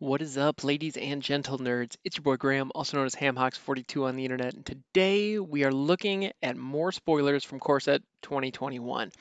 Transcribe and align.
What 0.00 0.22
is 0.22 0.36
up, 0.36 0.64
ladies 0.64 0.96
and 0.96 1.22
gentle 1.22 1.56
nerds? 1.56 1.96
It's 2.02 2.16
your 2.16 2.24
boy 2.24 2.36
Graham, 2.36 2.72
also 2.74 2.96
known 2.96 3.06
as 3.06 3.14
Hamhawks42 3.14 4.06
on 4.06 4.16
the 4.16 4.24
internet, 4.24 4.52
and 4.52 4.66
today 4.66 5.38
we 5.38 5.62
are 5.62 5.70
looking 5.70 6.32
at 6.42 6.56
more 6.56 6.90
spoilers 6.90 7.44
from 7.44 7.60
Core 7.60 7.78
Set 7.78 8.02
2021. 8.22 9.12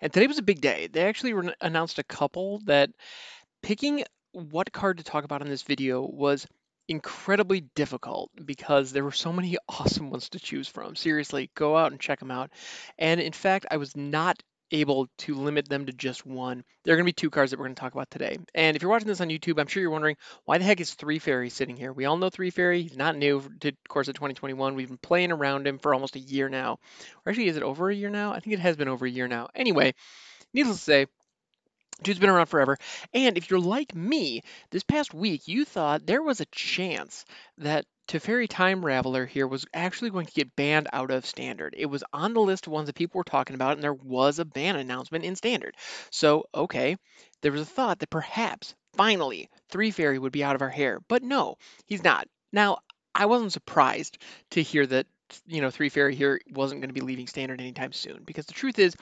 And 0.00 0.12
today 0.12 0.26
was 0.26 0.38
a 0.38 0.42
big 0.42 0.60
day. 0.60 0.88
They 0.88 1.04
actually 1.04 1.32
re- 1.32 1.54
announced 1.60 2.00
a 2.00 2.04
couple 2.04 2.58
that 2.64 2.90
picking 3.62 4.02
what 4.32 4.72
card 4.72 4.98
to 4.98 5.04
talk 5.04 5.22
about 5.22 5.42
in 5.42 5.48
this 5.48 5.62
video 5.62 6.02
was 6.02 6.44
incredibly 6.88 7.60
difficult 7.60 8.32
because 8.44 8.90
there 8.90 9.04
were 9.04 9.12
so 9.12 9.32
many 9.32 9.56
awesome 9.68 10.10
ones 10.10 10.30
to 10.30 10.40
choose 10.40 10.66
from. 10.66 10.96
Seriously, 10.96 11.52
go 11.54 11.76
out 11.76 11.92
and 11.92 12.00
check 12.00 12.18
them 12.18 12.32
out. 12.32 12.50
And 12.98 13.20
in 13.20 13.32
fact, 13.32 13.66
I 13.70 13.76
was 13.76 13.96
not 13.96 14.42
able 14.70 15.08
to 15.18 15.34
limit 15.34 15.68
them 15.68 15.86
to 15.86 15.92
just 15.92 16.26
one. 16.26 16.64
There 16.84 16.94
are 16.94 16.96
going 16.96 17.04
to 17.04 17.08
be 17.08 17.12
two 17.12 17.30
cards 17.30 17.50
that 17.50 17.58
we're 17.58 17.66
going 17.66 17.74
to 17.74 17.80
talk 17.80 17.92
about 17.92 18.10
today. 18.10 18.38
And 18.54 18.76
if 18.76 18.82
you're 18.82 18.90
watching 18.90 19.08
this 19.08 19.20
on 19.20 19.28
YouTube, 19.28 19.60
I'm 19.60 19.66
sure 19.66 19.80
you're 19.80 19.90
wondering 19.90 20.16
why 20.44 20.58
the 20.58 20.64
heck 20.64 20.80
is 20.80 20.94
Three 20.94 21.18
Fairy 21.18 21.50
sitting 21.50 21.76
here? 21.76 21.92
We 21.92 22.04
all 22.04 22.16
know 22.16 22.30
Three 22.30 22.50
Fairy. 22.50 22.82
He's 22.82 22.96
not 22.96 23.16
new 23.16 23.42
to 23.60 23.72
Core 23.88 24.04
Set 24.04 24.14
2021. 24.14 24.74
We've 24.74 24.88
been 24.88 24.98
playing 24.98 25.32
around 25.32 25.66
him 25.66 25.78
for 25.78 25.94
almost 25.94 26.16
a 26.16 26.20
year 26.20 26.48
now. 26.48 26.78
Or 27.24 27.30
actually, 27.30 27.48
is 27.48 27.56
it 27.56 27.62
over 27.62 27.90
a 27.90 27.94
year 27.94 28.10
now? 28.10 28.32
I 28.32 28.40
think 28.40 28.54
it 28.54 28.60
has 28.60 28.76
been 28.76 28.88
over 28.88 29.06
a 29.06 29.10
year 29.10 29.28
now. 29.28 29.48
Anyway, 29.54 29.94
needless 30.52 30.78
to 30.78 30.82
say, 30.82 31.06
Dude's 32.02 32.18
been 32.18 32.30
around 32.30 32.46
forever. 32.46 32.76
And 33.14 33.38
if 33.38 33.50
you're 33.50 33.60
like 33.60 33.94
me, 33.94 34.42
this 34.70 34.82
past 34.82 35.14
week 35.14 35.48
you 35.48 35.64
thought 35.64 36.06
there 36.06 36.22
was 36.22 36.40
a 36.40 36.46
chance 36.46 37.24
that 37.58 37.86
Teferi 38.08 38.46
Time 38.48 38.82
Raveler 38.82 39.26
here 39.26 39.48
was 39.48 39.66
actually 39.74 40.10
going 40.10 40.26
to 40.26 40.32
get 40.32 40.54
banned 40.54 40.86
out 40.92 41.10
of 41.10 41.26
Standard. 41.26 41.74
It 41.76 41.86
was 41.86 42.04
on 42.12 42.34
the 42.34 42.40
list 42.40 42.66
of 42.66 42.72
ones 42.72 42.86
that 42.86 42.94
people 42.94 43.18
were 43.18 43.24
talking 43.24 43.54
about, 43.54 43.72
and 43.72 43.82
there 43.82 43.92
was 43.94 44.38
a 44.38 44.44
ban 44.44 44.76
announcement 44.76 45.24
in 45.24 45.34
Standard. 45.34 45.74
So, 46.10 46.44
okay, 46.54 46.96
there 47.42 47.52
was 47.52 47.62
a 47.62 47.66
thought 47.66 47.98
that 47.98 48.10
perhaps, 48.10 48.74
finally, 48.96 49.48
Three 49.68 49.90
Fairy 49.90 50.18
would 50.18 50.32
be 50.32 50.44
out 50.44 50.54
of 50.54 50.62
our 50.62 50.68
hair. 50.68 51.00
But 51.08 51.22
no, 51.22 51.56
he's 51.86 52.04
not. 52.04 52.28
Now, 52.52 52.78
I 53.14 53.26
wasn't 53.26 53.52
surprised 53.52 54.18
to 54.50 54.62
hear 54.62 54.86
that 54.86 55.06
you 55.46 55.60
know, 55.60 55.70
Three 55.70 55.88
Fairy 55.88 56.14
here 56.14 56.40
wasn't 56.50 56.80
going 56.80 56.88
to 56.88 56.94
be 56.94 57.00
leaving 57.00 57.26
standard 57.26 57.60
anytime 57.60 57.92
soon. 57.92 58.22
Because 58.24 58.46
the 58.46 58.52
truth 58.52 58.78
is, 58.78 58.94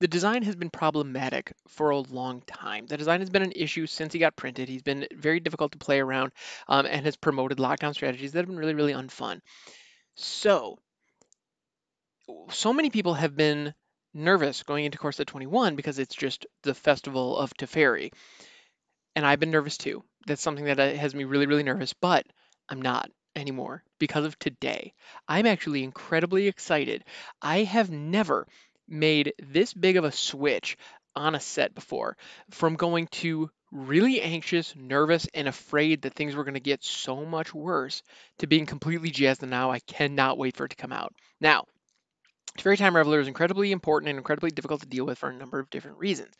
the 0.00 0.08
design 0.08 0.42
has 0.42 0.56
been 0.56 0.70
problematic 0.70 1.52
for 1.68 1.90
a 1.90 1.98
long 1.98 2.42
time. 2.46 2.86
The 2.86 2.96
design 2.96 3.20
has 3.20 3.30
been 3.30 3.42
an 3.42 3.52
issue 3.54 3.86
since 3.86 4.12
he 4.12 4.18
got 4.18 4.36
printed. 4.36 4.68
He's 4.68 4.82
been 4.82 5.06
very 5.14 5.40
difficult 5.40 5.72
to 5.72 5.78
play 5.78 6.00
around 6.00 6.32
um, 6.68 6.86
and 6.86 7.04
has 7.04 7.16
promoted 7.16 7.58
lockdown 7.58 7.94
strategies 7.94 8.32
that 8.32 8.40
have 8.40 8.48
been 8.48 8.58
really, 8.58 8.74
really 8.74 8.92
unfun. 8.92 9.40
So, 10.14 10.78
so 12.50 12.72
many 12.72 12.90
people 12.90 13.14
have 13.14 13.36
been 13.36 13.74
nervous 14.14 14.62
going 14.62 14.84
into 14.84 14.98
Core 14.98 15.12
Set 15.12 15.26
21 15.26 15.76
because 15.76 15.98
it's 15.98 16.14
just 16.14 16.46
the 16.62 16.74
festival 16.74 17.36
of 17.38 17.52
Teferi. 17.54 18.12
And 19.14 19.26
I've 19.26 19.40
been 19.40 19.50
nervous 19.50 19.76
too. 19.76 20.02
That's 20.26 20.42
something 20.42 20.66
that 20.66 20.80
uh, 20.80 20.92
has 20.92 21.14
me 21.14 21.24
really, 21.24 21.46
really 21.46 21.62
nervous, 21.62 21.92
but 21.92 22.26
I'm 22.68 22.82
not 22.82 23.10
anymore 23.36 23.82
because 23.98 24.24
of 24.24 24.38
today. 24.38 24.92
I'm 25.28 25.46
actually 25.46 25.84
incredibly 25.84 26.46
excited. 26.48 27.04
I 27.40 27.64
have 27.64 27.90
never 27.90 28.46
made 28.88 29.34
this 29.38 29.72
big 29.72 29.96
of 29.96 30.04
a 30.04 30.12
switch 30.12 30.76
on 31.14 31.34
a 31.34 31.40
set 31.40 31.74
before 31.74 32.16
from 32.50 32.76
going 32.76 33.06
to 33.08 33.50
really 33.72 34.20
anxious, 34.20 34.74
nervous, 34.76 35.28
and 35.32 35.46
afraid 35.46 36.02
that 36.02 36.14
things 36.14 36.34
were 36.34 36.44
going 36.44 36.54
to 36.54 36.60
get 36.60 36.82
so 36.82 37.24
much 37.24 37.54
worse 37.54 38.02
to 38.38 38.46
being 38.46 38.66
completely 38.66 39.10
jazzed 39.10 39.42
and 39.42 39.50
now 39.50 39.70
I 39.70 39.78
cannot 39.80 40.38
wait 40.38 40.56
for 40.56 40.64
it 40.64 40.70
to 40.70 40.76
come 40.76 40.92
out. 40.92 41.14
Now, 41.40 41.64
Teferi 42.58 42.76
Time 42.76 42.94
Raveler 42.94 43.20
is 43.20 43.28
incredibly 43.28 43.70
important 43.70 44.10
and 44.10 44.18
incredibly 44.18 44.50
difficult 44.50 44.80
to 44.80 44.88
deal 44.88 45.06
with 45.06 45.18
for 45.18 45.28
a 45.28 45.34
number 45.34 45.60
of 45.60 45.70
different 45.70 45.98
reasons. 45.98 46.34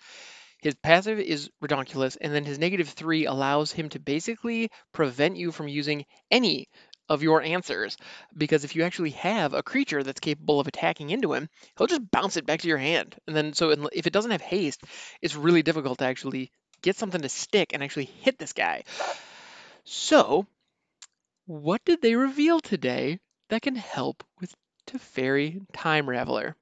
His 0.61 0.75
passive 0.75 1.19
is 1.19 1.51
Ridonkulous, 1.63 2.17
and 2.21 2.35
then 2.35 2.45
his 2.45 2.59
negative 2.59 2.89
three 2.89 3.25
allows 3.25 3.73
him 3.73 3.89
to 3.91 3.99
basically 3.99 4.71
prevent 4.93 5.37
you 5.37 5.53
from 5.53 5.69
using 5.69 6.05
any 6.31 6.69
of 7.09 7.23
your 7.23 7.43
answers. 7.43 7.97
Because 8.37 8.65
if 8.65 8.77
you 8.77 8.85
actually 8.85 9.11
have 9.11 9.53
a 9.53 9.63
creature 9.63 10.03
that's 10.03 10.21
capable 10.21 10.61
of 10.61 10.69
attacking 10.69 11.11
into 11.11 11.33
him, 11.33 11.49
he'll 11.77 11.87
just 11.87 12.11
bounce 12.11 12.37
it 12.37 12.47
back 12.47 12.61
to 12.61 12.69
your 12.69 12.79
hand. 12.79 13.17
And 13.27 13.35
then, 13.35 13.53
so 13.53 13.71
if 13.93 14.07
it 14.07 14.13
doesn't 14.13 14.31
have 14.31 14.41
haste, 14.41 14.83
it's 15.21 15.35
really 15.35 15.63
difficult 15.63 15.99
to 15.99 16.05
actually 16.05 16.53
get 16.83 16.97
something 16.97 17.21
to 17.21 17.29
stick 17.29 17.73
and 17.73 17.83
actually 17.83 18.11
hit 18.21 18.39
this 18.39 18.53
guy. 18.53 18.85
So, 19.85 20.47
what 21.47 21.85
did 21.85 22.01
they 22.01 22.15
reveal 22.15 22.61
today 22.61 23.19
that 23.49 23.63
can 23.63 23.75
help 23.75 24.23
with 24.41 24.55
Teferi 24.87 25.61
Time 25.73 26.07
Raveler? 26.07 26.55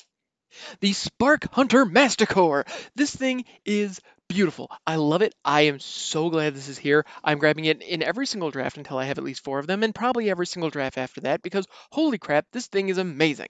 The 0.80 0.92
Spark 0.92 1.52
Hunter 1.52 1.84
Masticore. 1.84 2.64
This 2.94 3.14
thing 3.14 3.44
is 3.64 4.00
beautiful. 4.28 4.70
I 4.86 4.96
love 4.96 5.22
it. 5.22 5.34
I 5.44 5.62
am 5.62 5.80
so 5.80 6.30
glad 6.30 6.54
this 6.54 6.69
is 6.69 6.78
here. 6.78 7.04
I'm 7.24 7.38
grabbing 7.38 7.64
it 7.64 7.82
in 7.82 8.02
every 8.02 8.26
single 8.26 8.50
draft 8.50 8.76
until 8.76 8.98
I 8.98 9.04
have 9.04 9.19
at 9.19 9.24
least 9.24 9.44
four 9.44 9.58
of 9.58 9.66
them, 9.66 9.82
and 9.82 9.94
probably 9.94 10.30
every 10.30 10.46
single 10.46 10.70
draft 10.70 10.98
after 10.98 11.22
that 11.22 11.42
because 11.42 11.66
holy 11.91 12.19
crap, 12.19 12.46
this 12.52 12.66
thing 12.66 12.88
is 12.88 12.98
amazing. 12.98 13.48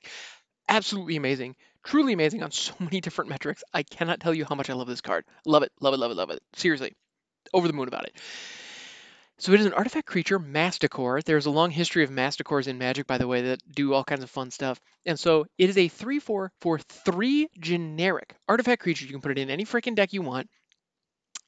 Absolutely 0.68 1.16
amazing. 1.16 1.56
Truly 1.82 2.12
amazing 2.12 2.42
on 2.42 2.50
so 2.50 2.74
many 2.80 3.00
different 3.00 3.30
metrics. 3.30 3.64
I 3.72 3.82
cannot 3.82 4.20
tell 4.20 4.34
you 4.34 4.44
how 4.44 4.54
much 4.54 4.70
I 4.70 4.74
love 4.74 4.88
this 4.88 5.00
card. 5.00 5.24
Love 5.44 5.62
it, 5.62 5.72
love 5.80 5.94
it, 5.94 5.98
love 5.98 6.10
it, 6.10 6.16
love 6.16 6.30
it. 6.30 6.40
Seriously, 6.54 6.94
over 7.52 7.66
the 7.66 7.74
moon 7.74 7.88
about 7.88 8.04
it. 8.04 8.16
So 9.38 9.52
it 9.52 9.60
is 9.60 9.66
an 9.66 9.72
artifact 9.72 10.06
creature, 10.06 10.38
Masticore. 10.38 11.22
There's 11.22 11.46
a 11.46 11.50
long 11.50 11.70
history 11.70 12.02
of 12.02 12.10
Masticores 12.10 12.66
in 12.66 12.76
Magic, 12.76 13.06
by 13.06 13.18
the 13.18 13.28
way, 13.28 13.42
that 13.42 13.60
do 13.72 13.94
all 13.94 14.02
kinds 14.02 14.24
of 14.24 14.30
fun 14.30 14.50
stuff. 14.50 14.80
And 15.06 15.18
so 15.18 15.46
it 15.56 15.70
is 15.70 15.78
a 15.78 15.88
3-4 15.88 16.48
for 16.60 16.78
3 16.78 17.48
generic 17.60 18.34
artifact 18.48 18.82
creature. 18.82 19.06
You 19.06 19.12
can 19.12 19.20
put 19.20 19.30
it 19.30 19.38
in 19.38 19.48
any 19.48 19.64
freaking 19.64 19.94
deck 19.94 20.12
you 20.12 20.22
want. 20.22 20.48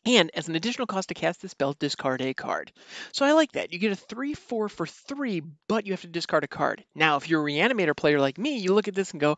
And 0.07 0.31
as 0.35 0.49
an 0.49 0.57
additional 0.57 0.87
cost 0.87 1.09
to 1.09 1.15
cast 1.15 1.43
this 1.43 1.51
spell, 1.51 1.75
discard 1.79 2.23
a 2.23 2.33
card. 2.33 2.73
So 3.13 3.27
I 3.27 3.33
like 3.33 3.53
that. 3.53 3.73
You 3.73 3.79
get 3.79 3.93
a 3.93 3.97
3 3.97 4.35
4 4.35 4.69
for 4.69 4.87
3, 4.87 5.43
but 5.69 5.85
you 5.85 5.93
have 5.93 6.01
to 6.03 6.07
discard 6.07 6.45
a 6.45 6.49
card. 6.49 6.85
Now, 6.95 7.17
if 7.17 7.29
you're 7.29 7.43
a 7.43 7.53
reanimator 7.53 7.97
player 7.97 8.21
like 8.21 8.39
me, 8.39 8.59
you 8.59 8.73
look 8.73 8.89
at 8.89 8.95
this 8.95 9.11
and 9.11 9.21
go, 9.21 9.37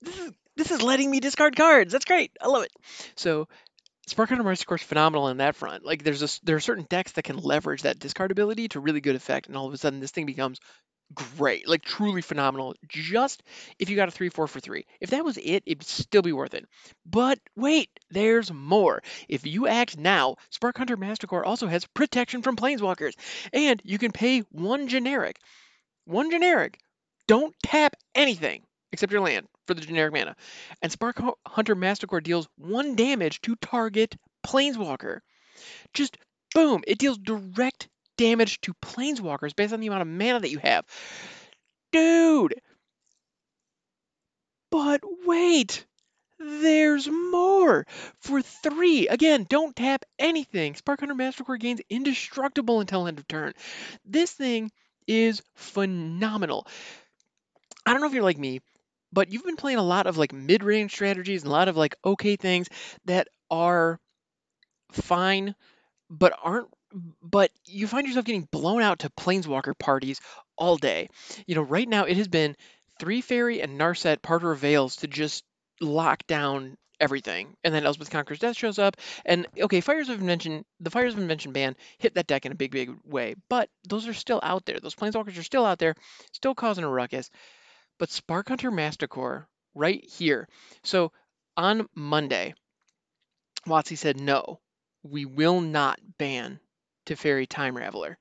this 0.00 0.18
is, 0.18 0.32
this 0.56 0.70
is 0.70 0.82
letting 0.82 1.10
me 1.10 1.20
discard 1.20 1.56
cards. 1.56 1.92
That's 1.92 2.04
great. 2.04 2.32
I 2.40 2.46
love 2.46 2.62
it. 2.62 2.72
So 3.16 3.48
Spark 4.10 4.28
Hunter 4.30 4.42
Masticore 4.42 4.76
is 4.76 4.82
phenomenal 4.82 5.28
in 5.28 5.36
that 5.36 5.54
front. 5.54 5.84
Like 5.84 6.02
there's 6.02 6.22
a, 6.22 6.44
there 6.44 6.56
are 6.56 6.60
certain 6.60 6.84
decks 6.90 7.12
that 7.12 7.22
can 7.22 7.36
leverage 7.36 7.82
that 7.82 8.00
discard 8.00 8.32
ability 8.32 8.66
to 8.70 8.80
really 8.80 9.00
good 9.00 9.14
effect, 9.14 9.46
and 9.46 9.56
all 9.56 9.68
of 9.68 9.72
a 9.72 9.78
sudden 9.78 10.00
this 10.00 10.10
thing 10.10 10.26
becomes 10.26 10.58
great, 11.14 11.68
like 11.68 11.82
truly 11.82 12.20
phenomenal. 12.20 12.74
Just 12.88 13.44
if 13.78 13.88
you 13.88 13.94
got 13.94 14.08
a 14.08 14.10
three, 14.10 14.28
four 14.28 14.48
for 14.48 14.58
three. 14.58 14.84
If 15.00 15.10
that 15.10 15.24
was 15.24 15.36
it, 15.36 15.62
it'd 15.64 15.84
still 15.84 16.22
be 16.22 16.32
worth 16.32 16.54
it. 16.54 16.66
But 17.06 17.38
wait, 17.54 17.88
there's 18.10 18.52
more. 18.52 19.00
If 19.28 19.46
you 19.46 19.68
act 19.68 19.96
now, 19.96 20.34
Spark 20.50 20.76
Hunter 20.76 20.96
Masticore 20.96 21.44
also 21.44 21.68
has 21.68 21.86
protection 21.86 22.42
from 22.42 22.56
planeswalkers, 22.56 23.14
and 23.52 23.80
you 23.84 23.98
can 23.98 24.10
pay 24.10 24.40
one 24.50 24.88
generic. 24.88 25.38
One 26.04 26.32
generic. 26.32 26.80
Don't 27.28 27.54
tap 27.62 27.94
anything 28.16 28.64
except 28.92 29.12
your 29.12 29.20
land 29.20 29.46
for 29.66 29.74
the 29.74 29.80
generic 29.80 30.12
mana. 30.12 30.36
And 30.82 30.90
Spark 30.90 31.20
Hunter 31.46 31.74
Masticore 31.74 32.20
deals 32.20 32.48
one 32.56 32.96
damage 32.96 33.40
to 33.42 33.56
target 33.56 34.16
Planeswalker. 34.46 35.20
Just 35.94 36.16
boom, 36.54 36.82
it 36.86 36.98
deals 36.98 37.18
direct 37.18 37.88
damage 38.16 38.60
to 38.62 38.74
Planeswalkers 38.82 39.54
based 39.56 39.72
on 39.72 39.80
the 39.80 39.86
amount 39.86 40.02
of 40.02 40.08
mana 40.08 40.40
that 40.40 40.50
you 40.50 40.58
have. 40.58 40.84
Dude! 41.92 42.54
But 44.70 45.00
wait! 45.26 45.86
There's 46.38 47.08
more! 47.08 47.86
For 48.20 48.40
three! 48.40 49.08
Again, 49.08 49.46
don't 49.48 49.76
tap 49.76 50.04
anything. 50.18 50.74
Spark 50.74 51.00
Hunter 51.00 51.14
Masticore 51.14 51.58
gains 51.58 51.80
indestructible 51.90 52.80
until 52.80 53.06
end 53.06 53.18
of 53.18 53.28
turn. 53.28 53.52
This 54.04 54.32
thing 54.32 54.70
is 55.06 55.42
phenomenal. 55.54 56.66
I 57.84 57.92
don't 57.92 58.00
know 58.00 58.06
if 58.06 58.14
you're 58.14 58.22
like 58.22 58.38
me, 58.38 58.60
but 59.12 59.30
you've 59.32 59.44
been 59.44 59.56
playing 59.56 59.78
a 59.78 59.82
lot 59.82 60.06
of 60.06 60.16
like 60.18 60.32
mid-range 60.32 60.92
strategies 60.92 61.42
and 61.42 61.50
a 61.50 61.52
lot 61.52 61.68
of 61.68 61.76
like 61.76 61.96
okay 62.04 62.36
things 62.36 62.68
that 63.04 63.28
are 63.50 63.98
fine 64.92 65.54
but 66.08 66.32
aren't 66.42 66.68
but 67.22 67.50
you 67.66 67.86
find 67.86 68.06
yourself 68.06 68.24
getting 68.24 68.48
blown 68.50 68.82
out 68.82 69.00
to 69.00 69.10
planeswalker 69.10 69.78
parties 69.78 70.20
all 70.56 70.76
day. 70.76 71.08
You 71.46 71.54
know, 71.54 71.62
right 71.62 71.88
now 71.88 72.04
it 72.04 72.16
has 72.16 72.28
been 72.28 72.56
three 72.98 73.20
fairy 73.20 73.62
and 73.62 73.80
Narset 73.80 74.18
Parter 74.18 74.52
of 74.52 74.58
Veils 74.58 74.96
to 74.96 75.06
just 75.06 75.44
lock 75.80 76.26
down 76.26 76.76
everything. 76.98 77.56
And 77.64 77.72
then 77.72 77.86
Elspeth 77.86 78.10
Conquers 78.10 78.40
Death 78.40 78.56
shows 78.56 78.78
up. 78.78 78.96
And 79.24 79.46
okay, 79.58 79.80
Fires 79.80 80.08
of 80.08 80.20
Invention, 80.20 80.64
the 80.80 80.90
Fires 80.90 81.14
of 81.14 81.20
Invention 81.20 81.52
ban 81.52 81.76
hit 81.98 82.14
that 82.14 82.26
deck 82.26 82.44
in 82.44 82.52
a 82.52 82.56
big, 82.56 82.72
big 82.72 82.90
way. 83.04 83.36
But 83.48 83.70
those 83.88 84.06
are 84.06 84.14
still 84.14 84.40
out 84.42 84.66
there. 84.66 84.78
Those 84.80 84.94
Planeswalkers 84.94 85.38
are 85.38 85.44
still 85.44 85.64
out 85.64 85.78
there, 85.78 85.94
still 86.32 86.54
causing 86.54 86.84
a 86.84 86.90
ruckus 86.90 87.30
but 88.00 88.10
Spark 88.10 88.48
Hunter 88.48 88.70
Masticore 88.70 89.46
right 89.74 90.02
here. 90.02 90.48
So 90.82 91.12
on 91.56 91.86
Monday, 91.94 92.54
WotC 93.68 93.98
said, 93.98 94.18
no, 94.18 94.58
we 95.02 95.26
will 95.26 95.60
not 95.60 96.00
ban 96.18 96.58
Teferi 97.04 97.46
Time 97.46 97.76
Raveler. 97.76 98.16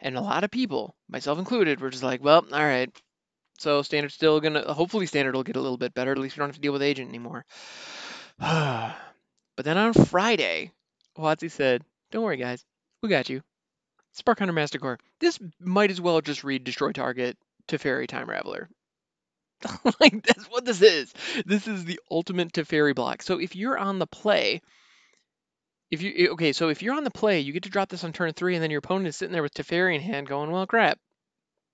And 0.00 0.18
a 0.18 0.20
lot 0.20 0.44
of 0.44 0.50
people, 0.50 0.94
myself 1.08 1.38
included, 1.38 1.80
were 1.80 1.88
just 1.88 2.02
like, 2.02 2.22
well, 2.22 2.44
all 2.52 2.64
right. 2.64 2.90
So 3.58 3.80
standard's 3.80 4.14
still 4.14 4.38
gonna, 4.38 4.70
hopefully 4.70 5.06
standard 5.06 5.34
will 5.34 5.44
get 5.44 5.56
a 5.56 5.60
little 5.60 5.78
bit 5.78 5.94
better. 5.94 6.12
At 6.12 6.18
least 6.18 6.36
we 6.36 6.40
don't 6.40 6.50
have 6.50 6.56
to 6.56 6.60
deal 6.60 6.74
with 6.74 6.82
agent 6.82 7.08
anymore. 7.08 7.46
but 8.38 8.94
then 9.56 9.78
on 9.78 9.94
Friday, 9.94 10.72
WotC 11.16 11.50
said, 11.50 11.82
don't 12.10 12.22
worry 12.22 12.36
guys, 12.36 12.66
we 13.02 13.08
got 13.08 13.30
you. 13.30 13.40
Spark 14.12 14.40
Hunter 14.40 14.52
Masticore. 14.52 14.98
This 15.20 15.38
might 15.58 15.90
as 15.90 16.02
well 16.02 16.20
just 16.20 16.44
read 16.44 16.64
Destroy 16.64 16.92
Target 16.92 17.38
Teferi 17.66 18.06
Time 18.06 18.26
Raveler. 18.26 18.66
like 20.00 20.24
that's 20.26 20.46
what 20.50 20.64
this 20.64 20.82
is. 20.82 21.12
This 21.46 21.66
is 21.68 21.84
the 21.84 22.00
ultimate 22.10 22.52
Teferi 22.52 22.94
block. 22.94 23.22
So 23.22 23.38
if 23.38 23.56
you're 23.56 23.78
on 23.78 23.98
the 23.98 24.06
play, 24.06 24.60
if 25.90 26.02
you 26.02 26.30
okay, 26.32 26.52
so 26.52 26.68
if 26.70 26.82
you're 26.82 26.94
on 26.94 27.04
the 27.04 27.10
play, 27.10 27.40
you 27.40 27.52
get 27.52 27.64
to 27.64 27.68
drop 27.70 27.88
this 27.88 28.04
on 28.04 28.12
turn 28.12 28.32
three, 28.32 28.54
and 28.54 28.62
then 28.62 28.70
your 28.70 28.78
opponent 28.78 29.08
is 29.08 29.16
sitting 29.16 29.32
there 29.32 29.42
with 29.42 29.54
Teferi 29.54 29.94
in 29.94 30.00
hand, 30.00 30.26
going, 30.26 30.50
"Well, 30.50 30.66
crap," 30.66 30.98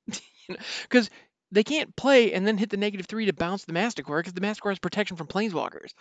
because 0.82 1.10
they 1.52 1.64
can't 1.64 1.94
play 1.96 2.32
and 2.32 2.46
then 2.46 2.58
hit 2.58 2.70
the 2.70 2.76
negative 2.76 3.06
three 3.06 3.26
to 3.26 3.32
bounce 3.32 3.64
the 3.64 3.72
Masticore 3.72 4.20
because 4.20 4.34
the 4.34 4.40
Masticore 4.40 4.72
has 4.72 4.78
protection 4.78 5.16
from 5.16 5.28
Planeswalkers, 5.28 5.92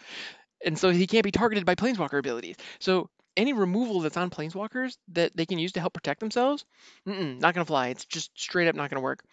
and 0.66 0.78
so 0.78 0.90
he 0.90 1.08
can't 1.08 1.24
be 1.24 1.32
targeted 1.32 1.66
by 1.66 1.76
Planeswalker 1.76 2.20
abilities. 2.20 2.58
So 2.80 3.10
any 3.38 3.54
removal 3.54 4.02
that's 4.02 4.18
on 4.18 4.30
Planeswalkers 4.30 4.98
that 5.10 5.36
they 5.36 5.46
can 5.46 5.60
use 5.60 5.74
to 5.74 5.80
help 5.80 5.94
protect 5.94 6.20
themselves, 6.22 6.66
not 7.06 7.54
gonna 7.54 7.66
fly. 7.66 7.90
It's 7.90 8.06
just 8.06 8.32
straight 8.40 8.68
up 8.68 8.76
not 8.76 8.90
gonna 8.90 9.02
work. 9.02 9.24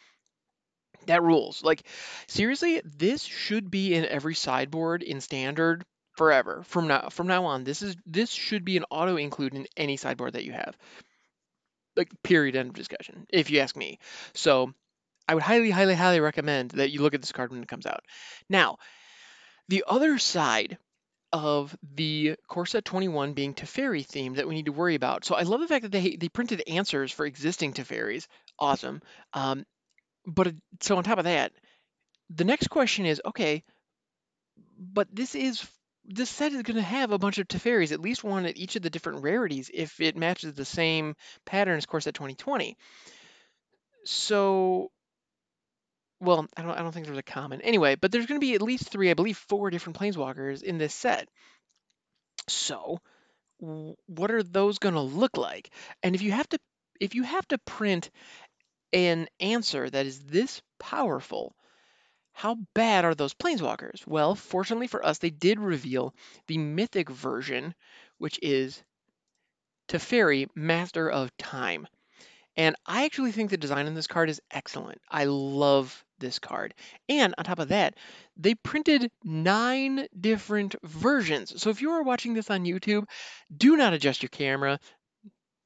That 1.07 1.23
rules. 1.23 1.63
Like, 1.63 1.87
seriously, 2.27 2.81
this 2.85 3.23
should 3.23 3.71
be 3.71 3.95
in 3.95 4.05
every 4.07 4.35
sideboard 4.35 5.03
in 5.03 5.21
standard 5.21 5.85
forever. 6.17 6.63
From 6.67 6.89
now 6.89 7.09
from 7.09 7.27
now 7.27 7.45
on, 7.47 7.65
this 7.65 7.83
is 7.83 7.97
this 8.07 8.31
should 8.31 8.65
be 8.65 8.77
an 8.77 8.85
auto 8.91 9.17
include 9.17 9.55
in 9.55 9.67
any 9.77 9.97
sideboard 9.97 10.35
that 10.35 10.45
you 10.45 10.53
have. 10.53 10.77
Like, 11.97 12.11
period. 12.23 12.57
End 12.57 12.71
of 12.71 12.75
discussion. 12.75 13.27
If 13.31 13.51
you 13.51 13.61
ask 13.61 13.77
me. 13.77 13.99
So, 14.35 14.73
I 15.29 15.35
would 15.35 15.43
highly, 15.43 15.71
highly, 15.71 15.95
highly 15.95 16.21
recommend 16.21 16.73
that 16.73 16.91
you 16.91 17.01
look 17.01 17.15
at 17.15 17.21
this 17.21 17.33
card 17.33 17.51
when 17.51 17.63
it 17.63 17.69
comes 17.69 17.87
out. 17.87 18.05
Now, 18.49 18.79
the 19.69 19.85
other 19.87 20.19
side 20.19 20.79
of 21.33 21.77
the 21.97 22.37
Core 22.47 22.65
Set 22.65 22.85
21 22.85 23.33
being 23.33 23.55
Teferi 23.55 24.07
themed 24.07 24.37
that 24.37 24.47
we 24.47 24.55
need 24.55 24.67
to 24.67 24.73
worry 24.73 24.95
about. 24.95 25.25
So 25.25 25.35
I 25.35 25.43
love 25.43 25.61
the 25.61 25.67
fact 25.67 25.83
that 25.83 25.91
they 25.91 26.15
they 26.15 26.29
printed 26.29 26.63
answers 26.69 27.11
for 27.11 27.27
existing 27.27 27.73
Teferis. 27.73 28.29
Awesome. 28.59 29.03
Um, 29.33 29.67
but 30.27 30.55
so 30.81 30.97
on 30.97 31.05
top 31.05 31.19
of 31.19 31.25
that, 31.25 31.53
the 32.31 32.45
next 32.45 32.69
question 32.69 33.07
is 33.07 33.21
okay, 33.25 33.63
but 34.79 35.09
this 35.13 35.35
is 35.35 35.67
this 36.07 36.31
set 36.31 36.53
is 36.53 36.63
going 36.63 36.77
to 36.77 36.83
have 36.83 37.13
a 37.13 37.19
bunch 37.19 37.39
of 37.39 37.49
Teferis, 37.49 37.93
at 37.93 38.01
least 38.01 38.23
one 38.23 38.45
at 38.45 38.57
each 38.57 38.77
of 38.77 38.83
the 38.83 38.91
different 38.91 39.23
rarities, 39.23 39.71
if 39.73 40.01
it 40.01 40.17
matches 40.17 40.53
the 40.53 40.65
same 40.65 41.15
pattern 41.47 41.79
as 41.79 41.87
Core 41.87 42.01
Set 42.01 42.15
2020. 42.15 42.77
So, 44.05 44.91
well, 46.21 46.47
I 46.57 46.63
don't, 46.63 46.73
I 46.73 46.83
don't 46.83 46.93
think 46.93 47.07
there's 47.07 47.19
a 47.19 47.23
common. 47.23 47.63
Anyway, 47.63 47.95
but 47.95 48.13
there's 48.13 48.27
going 48.27 48.39
to 48.39 48.47
be 48.47 48.55
at 48.55 48.63
least 48.63 48.91
three, 48.91 49.11
I 49.11 49.15
believe, 49.15 49.39
four 49.39 49.71
different 49.71 49.99
Planeswalkers 49.99 50.63
in 50.63 50.77
this 50.77 50.95
set. 50.95 51.29
So, 52.49 53.01
what 53.59 54.31
are 54.31 54.43
those 54.43 54.79
going 54.79 54.95
to 54.95 55.01
look 55.01 55.39
like? 55.39 55.71
And 56.03 56.15
if 56.15 56.21
you 56.21 56.33
have 56.33 56.49
to, 56.51 56.59
if 57.01 57.15
you 57.15 57.23
have 57.23 57.49
to 57.49 57.59
print 57.59 58.11
an 58.95 59.29
answer 59.41 59.91
that 59.91 60.07
is 60.07 60.21
this 60.21 60.63
powerful, 60.79 61.55
how 62.33 62.57
bad 62.75 63.05
are 63.05 63.15
those 63.15 63.35
planeswalkers? 63.35 64.07
Well, 64.07 64.35
fortunately 64.35 64.87
for 64.87 65.05
us, 65.05 65.19
they 65.19 65.31
did 65.31 65.59
reveal 65.59 66.15
the 66.47 66.59
mythic 66.59 67.11
version, 67.11 67.75
which 68.19 68.39
is 68.41 68.83
Teferi, 69.89 70.49
Master 70.55 71.11
of 71.11 71.37
Time. 71.37 71.87
And 72.57 72.77
I 72.87 73.05
actually 73.05 73.33
think 73.33 73.51
the 73.51 73.57
design 73.57 73.87
on 73.87 73.95
this 73.95 74.07
card 74.07 74.31
is 74.31 74.41
excellent. 74.51 75.01
I 75.11 75.25
love 75.25 76.05
this 76.21 76.39
card. 76.39 76.73
And 77.09 77.35
on 77.37 77.45
top 77.45 77.59
of 77.59 77.69
that, 77.69 77.97
they 78.37 78.55
printed 78.55 79.11
nine 79.25 80.07
different 80.19 80.77
versions. 80.85 81.61
So 81.61 81.71
if 81.71 81.83
you 81.83 81.91
are 81.91 82.03
watching 82.05 82.35
this 82.35 82.51
on 82.51 82.65
YouTube, 82.65 83.05
do 83.57 83.77
not 83.77 83.93
adjust 83.93 84.23
your 84.23 84.31
camera 84.31 84.79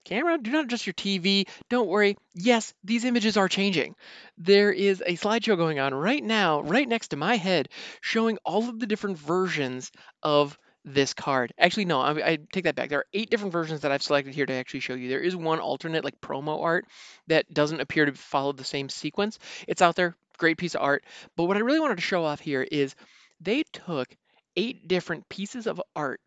camera, 0.09 0.39
do 0.39 0.51
not 0.51 0.65
adjust 0.65 0.87
your 0.87 0.95
TV. 0.95 1.47
Don't 1.69 1.89
worry. 1.89 2.17
Yes, 2.35 2.75
these 2.83 3.05
images 3.05 3.37
are 3.37 3.49
changing. 3.49 3.95
There 4.37 4.73
is 4.73 5.03
a 5.05 5.17
slideshow 5.17 5.57
going 5.57 5.79
on 5.79 5.95
right 5.95 6.23
now, 6.23 6.63
right 6.63 6.89
next 6.89 7.09
to 7.09 7.17
my 7.17 7.37
head, 7.37 7.69
showing 8.01 8.39
all 8.45 8.69
of 8.69 8.79
the 8.79 8.87
different 8.87 9.19
versions 9.19 9.93
of 10.23 10.59
this 10.85 11.13
card. 11.13 11.53
Actually, 11.59 11.85
no, 11.85 12.01
I, 12.01 12.11
I, 12.31 12.39
take 12.53 12.65
that 12.65 12.75
back. 12.75 12.89
There 12.89 13.01
are 13.01 13.07
eight 13.13 13.31
different 13.31 13.53
versions 13.53 13.83
that 13.83 13.93
I've 13.93 14.03
selected 14.03 14.35
here 14.35 14.47
to 14.47 14.53
actually 14.55 14.81
show 14.81 14.95
you. 14.95 15.09
There 15.09 15.21
is 15.21 15.37
one 15.37 15.59
alternate, 15.59 16.05
like 16.05 16.21
promo 16.21 16.63
art, 16.63 16.87
that 17.27 17.53
doesn't 17.53 17.81
appear 17.81 18.07
to 18.07 18.13
follow 18.13 18.53
the 18.53 18.65
same 18.65 18.89
sequence. 18.89 19.39
It's 19.67 19.83
out 19.83 19.97
there, 19.97 20.17
great 20.39 20.57
piece 20.57 20.75
of 20.75 20.83
art. 20.83 21.05
But 21.37 21.45
what 21.45 21.57
I 21.57 21.61
really 21.61 21.81
wanted 21.81 21.97
to 21.97 22.03
show 22.03 22.25
off 22.25 22.41
here 22.41 22.63
is 22.63 22.95
they 23.41 23.65
took 23.73 24.09
eight 24.57 24.89
different 24.89 25.29
pieces 25.29 25.67
of 25.67 25.83
art 25.95 26.21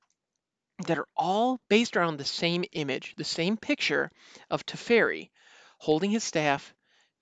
that 0.82 0.98
are 0.98 1.08
all 1.16 1.60
based 1.70 1.98
around 1.98 2.18
the 2.18 2.26
same 2.26 2.64
image, 2.72 3.16
the 3.18 3.24
same 3.24 3.58
picture 3.58 4.12
of 4.50 4.66
Teferi 4.66 5.30
holding 5.82 6.12
his 6.12 6.24
staff, 6.24 6.76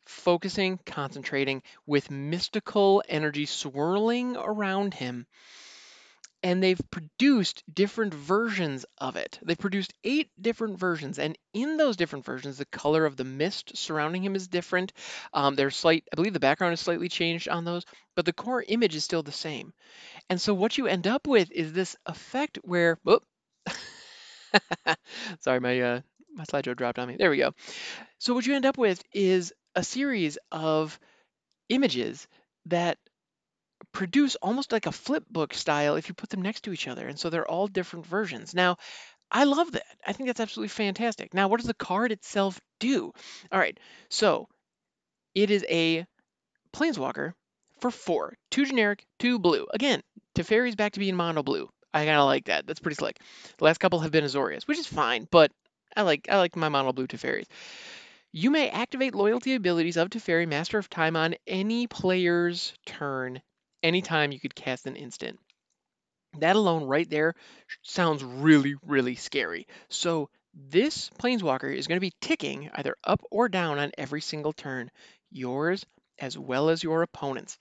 focusing, 0.05 0.77
concentrating, 0.85 1.63
with 1.85 2.11
mystical 2.11 3.01
energy 3.07 3.45
swirling 3.45 4.35
around 4.35 4.93
him. 4.93 5.25
And 6.43 6.61
they've 6.61 6.81
produced 6.91 7.63
different 7.73 8.13
versions 8.13 8.85
of 8.97 9.15
it. 9.15 9.39
They've 9.41 9.57
produced 9.57 9.93
eight 10.03 10.29
different 10.41 10.77
versions, 10.77 11.19
and 11.19 11.37
in 11.53 11.77
those 11.77 11.95
different 11.95 12.25
versions, 12.25 12.57
the 12.57 12.65
color 12.65 13.05
of 13.05 13.15
the 13.15 13.23
mist 13.23 13.77
surrounding 13.77 14.23
him 14.25 14.35
is 14.35 14.49
different. 14.49 14.91
Um, 15.33 15.55
there's 15.55 15.77
slight, 15.77 16.03
I 16.11 16.15
believe, 16.15 16.33
the 16.33 16.39
background 16.41 16.73
is 16.73 16.81
slightly 16.81 17.07
changed 17.07 17.47
on 17.47 17.63
those, 17.63 17.85
but 18.15 18.25
the 18.25 18.33
core 18.33 18.63
image 18.67 18.95
is 18.95 19.05
still 19.05 19.23
the 19.23 19.31
same. 19.31 19.73
And 20.29 20.39
so 20.39 20.53
what 20.53 20.77
you 20.77 20.87
end 20.87 21.07
up 21.07 21.27
with 21.27 21.49
is 21.51 21.71
this 21.71 21.95
effect 22.05 22.59
where, 22.63 22.99
whoop, 23.03 23.23
Sorry, 25.39 25.59
my 25.59 25.79
uh, 25.79 26.01
my 26.33 26.43
slideshow 26.45 26.75
dropped 26.75 26.99
on 26.99 27.07
me. 27.07 27.15
There 27.17 27.29
we 27.29 27.37
go. 27.37 27.51
So 28.19 28.33
what 28.33 28.45
you 28.45 28.55
end 28.55 28.65
up 28.65 28.77
with 28.77 29.03
is 29.13 29.53
a 29.75 29.83
series 29.83 30.37
of 30.51 30.99
images 31.69 32.27
that 32.67 32.97
produce 33.93 34.35
almost 34.37 34.71
like 34.71 34.85
a 34.85 34.91
flip 34.91 35.25
book 35.29 35.53
style 35.53 35.95
if 35.95 36.09
you 36.09 36.15
put 36.15 36.29
them 36.29 36.41
next 36.41 36.61
to 36.63 36.73
each 36.73 36.87
other. 36.87 37.07
And 37.07 37.19
so 37.19 37.29
they're 37.29 37.49
all 37.49 37.67
different 37.67 38.05
versions. 38.05 38.53
Now, 38.53 38.77
I 39.31 39.45
love 39.45 39.71
that. 39.73 39.85
I 40.07 40.13
think 40.13 40.27
that's 40.29 40.39
absolutely 40.41 40.69
fantastic. 40.69 41.33
Now, 41.33 41.47
what 41.47 41.59
does 41.59 41.67
the 41.67 41.73
card 41.73 42.11
itself 42.11 42.59
do? 42.79 43.13
All 43.51 43.59
right, 43.59 43.79
so 44.09 44.47
it 45.35 45.51
is 45.51 45.65
a 45.69 46.05
Planeswalker 46.73 47.33
for 47.81 47.91
four, 47.91 48.37
two 48.51 48.65
generic, 48.65 49.05
two 49.19 49.39
blue. 49.39 49.67
Again, 49.73 50.01
Teferi's 50.35 50.75
back 50.75 50.93
to 50.93 50.99
being 50.99 51.15
mono 51.15 51.43
blue. 51.43 51.69
I 51.93 52.05
kind 52.05 52.17
of 52.17 52.25
like 52.25 52.45
that. 52.45 52.67
That's 52.67 52.79
pretty 52.79 52.95
slick. 52.95 53.19
The 53.57 53.65
last 53.65 53.79
couple 53.79 53.99
have 53.99 54.11
been 54.11 54.23
Azorius, 54.23 54.67
which 54.67 54.77
is 54.77 54.87
fine, 54.87 55.27
but 55.29 55.51
I 55.95 56.03
like 56.03 56.27
I 56.29 56.37
like 56.37 56.55
my 56.55 56.69
mono 56.69 56.93
blue 56.93 57.07
Teferis. 57.07 57.47
You 58.31 58.51
may 58.51 58.69
activate 58.69 59.15
loyalty 59.15 59.55
abilities 59.55 59.97
of 59.97 60.09
Teferi, 60.09 60.47
Master 60.47 60.77
of 60.77 60.89
Time, 60.89 61.15
on 61.15 61.35
any 61.47 61.87
player's 61.87 62.73
turn 62.85 63.41
anytime 63.81 64.31
you 64.31 64.39
could 64.39 64.53
cast 64.53 64.85
an 64.85 64.95
instant. 64.95 65.39
That 66.37 66.55
alone 66.55 66.83
right 66.83 67.09
there 67.09 67.33
sounds 67.81 68.23
really, 68.23 68.75
really 68.85 69.15
scary. 69.15 69.65
So 69.89 70.29
this 70.53 71.09
Planeswalker 71.17 71.73
is 71.73 71.87
going 71.87 71.97
to 71.97 72.01
be 72.01 72.13
ticking 72.21 72.69
either 72.75 72.95
up 73.03 73.23
or 73.31 73.49
down 73.49 73.79
on 73.79 73.91
every 73.97 74.21
single 74.21 74.53
turn, 74.53 74.91
yours 75.31 75.85
as 76.19 76.37
well 76.37 76.69
as 76.69 76.83
your 76.83 77.01
opponent's. 77.01 77.57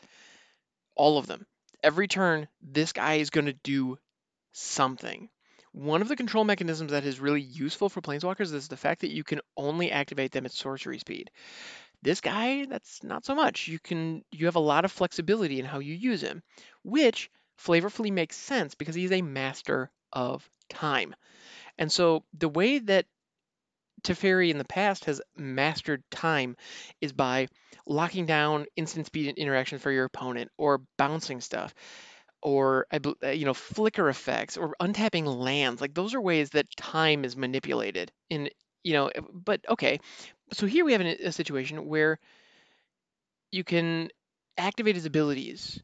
All 0.97 1.16
of 1.16 1.26
them. 1.26 1.47
Every 1.82 2.08
turn, 2.08 2.49
this 2.61 2.92
guy 2.92 3.14
is 3.14 3.30
going 3.30 3.47
to 3.47 3.52
do 3.52 3.99
something. 4.52 5.28
One 5.73 6.02
of 6.02 6.09
the 6.09 6.17
control 6.17 6.45
mechanisms 6.45 6.93
that 6.93 7.05
is 7.05 7.21
really 7.21 7.43
useful 7.43 7.88
for 7.88 8.00
planeswalkers 8.00 8.52
is 8.52 8.69
the 8.69 8.76
fact 8.76 9.02
that 9.02 9.12
you 9.12 9.23
can 9.23 9.40
only 9.57 9.90
activate 9.90 10.33
them 10.33 10.47
at 10.47 10.52
sorcery 10.52 10.99
speed. 10.99 11.31
This 12.02 12.21
guy, 12.21 12.64
that's 12.67 13.02
not 13.02 13.25
so 13.25 13.35
much. 13.35 13.69
You 13.69 13.78
can 13.78 14.23
you 14.31 14.47
have 14.47 14.57
a 14.57 14.61
lot 14.61 14.85
of 14.85 14.93
flexibility 14.93 15.59
in 15.59 15.67
how 15.67 15.81
you 15.81 15.95
use 15.95 16.23
him, 16.23 16.43
which 16.83 17.31
flavorfully 17.61 18.12
makes 18.12 18.37
sense 18.37 18.75
because 18.75 18.95
he's 18.95 19.12
a 19.12 19.23
master 19.23 19.90
of 20.12 20.49
time. 20.69 21.14
And 21.76 21.90
so 21.90 22.25
the 22.37 22.49
way 22.49 22.78
that 22.78 23.07
Teferi 24.02 24.50
in 24.50 24.59
the 24.59 24.64
past 24.64 25.07
has 25.07 25.21
mastered 25.37 26.02
time 26.11 26.57
is 27.00 27.12
by 27.12 27.49
locking 27.87 28.26
down 28.26 28.67
instant 28.76 29.07
speed 29.07 29.37
interactions 29.37 29.83
for 29.83 29.90
your 29.90 30.05
opponent 30.05 30.50
or 30.57 30.83
bouncing 30.97 31.40
stuff 31.40 31.75
or 32.42 32.87
uh, 32.92 33.28
you 33.28 33.45
know 33.45 33.54
flicker 33.54 34.09
effects 34.09 34.57
or 34.57 34.75
untapping 34.80 35.25
lands 35.26 35.80
like 35.80 35.95
those 35.95 36.14
are 36.14 36.21
ways 36.21 36.50
that 36.50 36.66
time 36.76 37.25
is 37.25 37.37
manipulated 37.37 38.12
in 38.30 38.49
you 38.85 38.92
know 38.92 39.09
eh, 39.09 39.21
but 39.33 39.61
okay. 39.68 39.99
So 40.52 40.66
here 40.66 40.85
we 40.85 40.92
have 40.92 41.02
a 41.02 41.33
situation 41.33 41.87
where 41.87 42.18
you 43.50 43.64
can 43.64 44.09
activate 44.57 44.95
his 44.95 45.04
abilities 45.07 45.80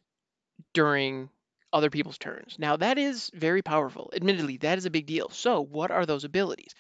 during 0.75 1.31
other 1.73 1.91
people's 1.91 2.19
turns. 2.19 2.57
Now 2.59 2.77
that 2.77 2.99
is 2.99 3.31
very 3.35 3.63
powerful. 3.63 4.11
Admittedly 4.15 4.59
that 4.59 4.79
is 4.79 4.87
a 4.87 4.91
big 4.91 5.07
deal. 5.07 5.31
So 5.31 5.61
what 5.63 5.91
are 5.91 6.07
those 6.07 6.25
abilities? 6.25 6.75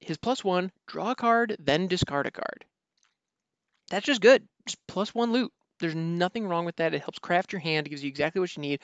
His 0.00 0.18
plus 0.18 0.42
one 0.42 0.72
draw 0.86 1.12
a 1.12 1.14
card 1.14 1.56
then 1.60 1.86
discard 1.88 2.26
a 2.26 2.30
card. 2.32 2.64
That's 3.90 4.06
just 4.06 4.20
good. 4.20 4.46
Just 4.66 4.78
plus 4.86 5.14
one 5.14 5.32
loot 5.32 5.52
There's 5.78 5.94
nothing 5.94 6.46
wrong 6.46 6.64
with 6.64 6.76
that. 6.76 6.94
It 6.94 7.00
helps 7.00 7.18
craft 7.18 7.52
your 7.52 7.60
hand, 7.60 7.86
it 7.86 7.90
gives 7.90 8.02
you 8.02 8.08
exactly 8.08 8.40
what 8.40 8.56
you 8.56 8.60
need. 8.60 8.80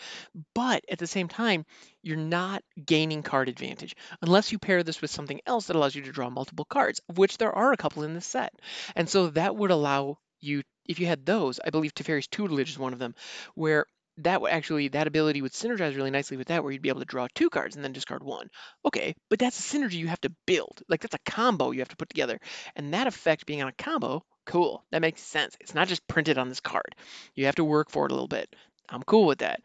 But 0.54 0.84
at 0.90 0.98
the 0.98 1.06
same 1.06 1.28
time, 1.28 1.64
you're 2.02 2.16
not 2.16 2.62
gaining 2.84 3.22
card 3.22 3.48
advantage 3.48 3.96
unless 4.22 4.52
you 4.52 4.58
pair 4.58 4.82
this 4.82 5.00
with 5.00 5.10
something 5.10 5.40
else 5.46 5.66
that 5.66 5.76
allows 5.76 5.94
you 5.94 6.02
to 6.02 6.12
draw 6.12 6.30
multiple 6.30 6.64
cards, 6.64 7.00
of 7.08 7.18
which 7.18 7.38
there 7.38 7.52
are 7.52 7.72
a 7.72 7.76
couple 7.76 8.02
in 8.02 8.14
this 8.14 8.26
set. 8.26 8.52
And 8.94 9.08
so 9.08 9.28
that 9.30 9.56
would 9.56 9.70
allow 9.70 10.18
you, 10.40 10.62
if 10.86 11.00
you 11.00 11.06
had 11.06 11.24
those, 11.24 11.60
I 11.64 11.70
believe 11.70 11.94
Teferi's 11.94 12.26
tutelage 12.26 12.70
is 12.70 12.78
one 12.78 12.92
of 12.92 12.98
them, 12.98 13.14
where 13.54 13.86
that 14.18 14.40
would 14.40 14.50
actually 14.50 14.88
that 14.88 15.06
ability 15.06 15.42
would 15.42 15.52
synergize 15.52 15.96
really 15.96 16.10
nicely 16.10 16.36
with 16.36 16.48
that 16.48 16.62
where 16.62 16.72
you'd 16.72 16.82
be 16.82 16.88
able 16.88 17.00
to 17.00 17.06
draw 17.06 17.26
two 17.34 17.50
cards 17.50 17.74
and 17.76 17.84
then 17.84 17.92
discard 17.92 18.22
one. 18.22 18.48
Okay 18.84 19.14
but 19.28 19.38
that's 19.38 19.58
a 19.58 19.76
synergy 19.76 19.94
you 19.94 20.08
have 20.08 20.20
to 20.20 20.32
build. 20.46 20.82
Like 20.88 21.00
that's 21.00 21.14
a 21.14 21.30
combo 21.30 21.70
you 21.70 21.80
have 21.80 21.88
to 21.88 21.96
put 21.96 22.08
together. 22.08 22.38
And 22.76 22.94
that 22.94 23.06
effect 23.06 23.46
being 23.46 23.62
on 23.62 23.68
a 23.68 23.82
combo 23.82 24.24
cool. 24.46 24.84
That 24.92 25.00
makes 25.00 25.22
sense. 25.22 25.56
It's 25.60 25.74
not 25.74 25.88
just 25.88 26.06
printed 26.06 26.38
on 26.38 26.48
this 26.48 26.60
card. 26.60 26.94
You 27.34 27.46
have 27.46 27.56
to 27.56 27.64
work 27.64 27.90
for 27.90 28.06
it 28.06 28.12
a 28.12 28.14
little 28.14 28.28
bit. 28.28 28.54
I'm 28.88 29.02
cool 29.02 29.26
with 29.26 29.38
that. 29.38 29.62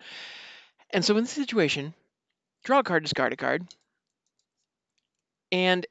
And 0.92 1.04
so 1.04 1.16
in 1.18 1.24
this 1.24 1.32
situation 1.32 1.94
draw 2.64 2.80
a 2.80 2.84
card 2.84 3.04
discard 3.04 3.34
a 3.34 3.38
card 3.38 3.66
and 5.52 5.86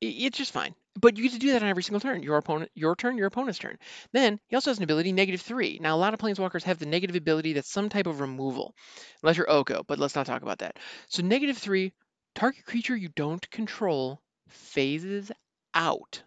it's 0.00 0.38
just 0.38 0.52
fine 0.52 0.74
but 1.00 1.16
you 1.16 1.24
get 1.24 1.32
to 1.32 1.38
do 1.38 1.52
that 1.52 1.62
on 1.62 1.68
every 1.68 1.82
single 1.82 2.00
turn. 2.00 2.22
Your 2.22 2.36
opponent, 2.36 2.70
your 2.74 2.94
turn, 2.94 3.16
your 3.16 3.26
opponent's 3.26 3.58
turn. 3.58 3.78
Then 4.12 4.38
he 4.48 4.56
also 4.56 4.70
has 4.70 4.78
an 4.78 4.84
ability 4.84 5.12
negative 5.12 5.40
three. 5.40 5.78
Now 5.80 5.96
a 5.96 5.98
lot 5.98 6.14
of 6.14 6.20
planeswalkers 6.20 6.64
have 6.64 6.78
the 6.78 6.86
negative 6.86 7.16
ability 7.16 7.52
that's 7.54 7.70
some 7.70 7.88
type 7.88 8.06
of 8.06 8.20
removal, 8.20 8.74
unless 9.22 9.36
you're 9.36 9.50
Oko. 9.50 9.82
But 9.86 9.98
let's 9.98 10.14
not 10.14 10.26
talk 10.26 10.42
about 10.42 10.58
that. 10.58 10.78
So 11.08 11.22
negative 11.22 11.58
three, 11.58 11.92
target 12.34 12.64
creature 12.64 12.96
you 12.96 13.08
don't 13.16 13.50
control 13.50 14.20
phases 14.48 15.32
out. 15.74 16.22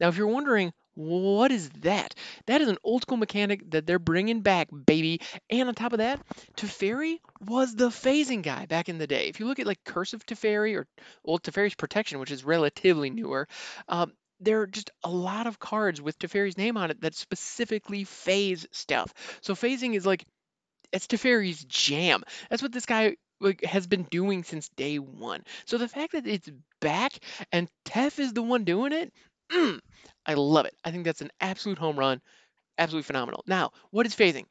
Now 0.00 0.08
if 0.08 0.16
you're 0.16 0.26
wondering 0.26 0.72
what 0.94 1.50
is 1.50 1.70
that? 1.80 2.14
That 2.46 2.60
is 2.60 2.68
an 2.68 2.78
old 2.84 3.02
school 3.02 3.16
mechanic 3.16 3.70
that 3.70 3.86
they're 3.86 3.98
bringing 3.98 4.40
back, 4.40 4.68
baby. 4.86 5.20
And 5.50 5.68
on 5.68 5.74
top 5.74 5.92
of 5.92 5.98
that, 5.98 6.20
Teferi 6.56 7.18
was 7.40 7.74
the 7.74 7.88
phasing 7.88 8.42
guy 8.42 8.66
back 8.66 8.88
in 8.88 8.98
the 8.98 9.06
day. 9.06 9.28
If 9.28 9.40
you 9.40 9.46
look 9.46 9.58
at 9.58 9.66
like 9.66 9.84
Curse 9.84 10.12
of 10.12 10.26
Teferi 10.26 10.76
or 10.76 10.86
Old 11.24 11.42
Teferi's 11.42 11.74
Protection, 11.74 12.18
which 12.18 12.30
is 12.30 12.44
relatively 12.44 13.10
newer, 13.10 13.48
um, 13.88 14.12
there 14.40 14.60
are 14.60 14.66
just 14.66 14.90
a 15.04 15.10
lot 15.10 15.46
of 15.46 15.58
cards 15.58 16.00
with 16.02 16.18
Teferi's 16.18 16.58
name 16.58 16.76
on 16.76 16.90
it 16.90 17.00
that 17.02 17.14
specifically 17.14 18.04
phase 18.04 18.66
stuff. 18.72 19.14
So 19.40 19.54
phasing 19.54 19.94
is 19.94 20.04
like 20.04 20.24
it's 20.92 21.06
Teferi's 21.06 21.64
jam. 21.64 22.22
That's 22.50 22.62
what 22.62 22.72
this 22.72 22.86
guy 22.86 23.16
has 23.64 23.86
been 23.86 24.04
doing 24.04 24.44
since 24.44 24.68
day 24.70 24.98
one. 24.98 25.42
So 25.64 25.78
the 25.78 25.88
fact 25.88 26.12
that 26.12 26.26
it's 26.26 26.48
back 26.80 27.12
and 27.50 27.68
Tef 27.84 28.18
is 28.18 28.32
the 28.32 28.42
one 28.42 28.64
doing 28.64 28.92
it, 28.92 29.12
mm, 29.52 29.80
I 30.26 30.34
love 30.34 30.66
it. 30.66 30.74
I 30.84 30.90
think 30.90 31.04
that's 31.04 31.20
an 31.22 31.30
absolute 31.40 31.78
home 31.78 31.98
run, 31.98 32.20
absolutely 32.78 33.04
phenomenal. 33.04 33.44
Now, 33.46 33.72
what 33.90 34.06
is 34.06 34.14
phasing? 34.16 34.46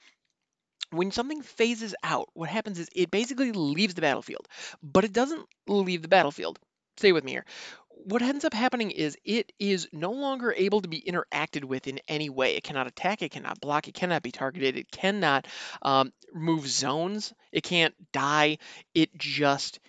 When 0.91 1.11
something 1.11 1.41
phases 1.41 1.95
out, 2.03 2.29
what 2.33 2.49
happens 2.49 2.79
is 2.79 2.89
it 2.95 3.11
basically 3.11 3.51
leaves 3.51 3.93
the 3.93 4.01
battlefield, 4.01 4.47
but 4.83 5.03
it 5.05 5.13
doesn't 5.13 5.47
leave 5.67 6.01
the 6.01 6.07
battlefield. 6.07 6.59
Stay 6.97 7.11
with 7.13 7.23
me 7.23 7.31
here. 7.31 7.45
What 7.89 8.21
ends 8.21 8.45
up 8.45 8.53
happening 8.53 8.91
is 8.91 9.17
it 9.23 9.51
is 9.59 9.87
no 9.93 10.11
longer 10.11 10.53
able 10.57 10.81
to 10.81 10.89
be 10.89 11.01
interacted 11.01 11.63
with 11.65 11.87
in 11.87 11.99
any 12.07 12.29
way. 12.29 12.55
It 12.55 12.63
cannot 12.63 12.87
attack, 12.87 13.21
it 13.21 13.31
cannot 13.31 13.61
block, 13.61 13.87
it 13.87 13.93
cannot 13.93 14.23
be 14.23 14.31
targeted, 14.31 14.75
it 14.77 14.91
cannot 14.91 15.47
um, 15.81 16.11
move 16.33 16.67
zones, 16.67 17.33
it 17.51 17.63
can't 17.63 17.95
die. 18.11 18.57
It 18.93 19.15
just 19.17 19.79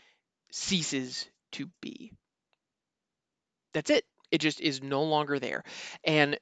ceases 0.53 1.29
to 1.53 1.71
be. 1.81 2.13
That's 3.75 3.91
it. 3.91 4.05
It 4.33 4.41
just 4.41 4.61
is 4.61 4.83
no 4.83 5.05
longer 5.05 5.39
there. 5.39 5.63
And 6.03 6.39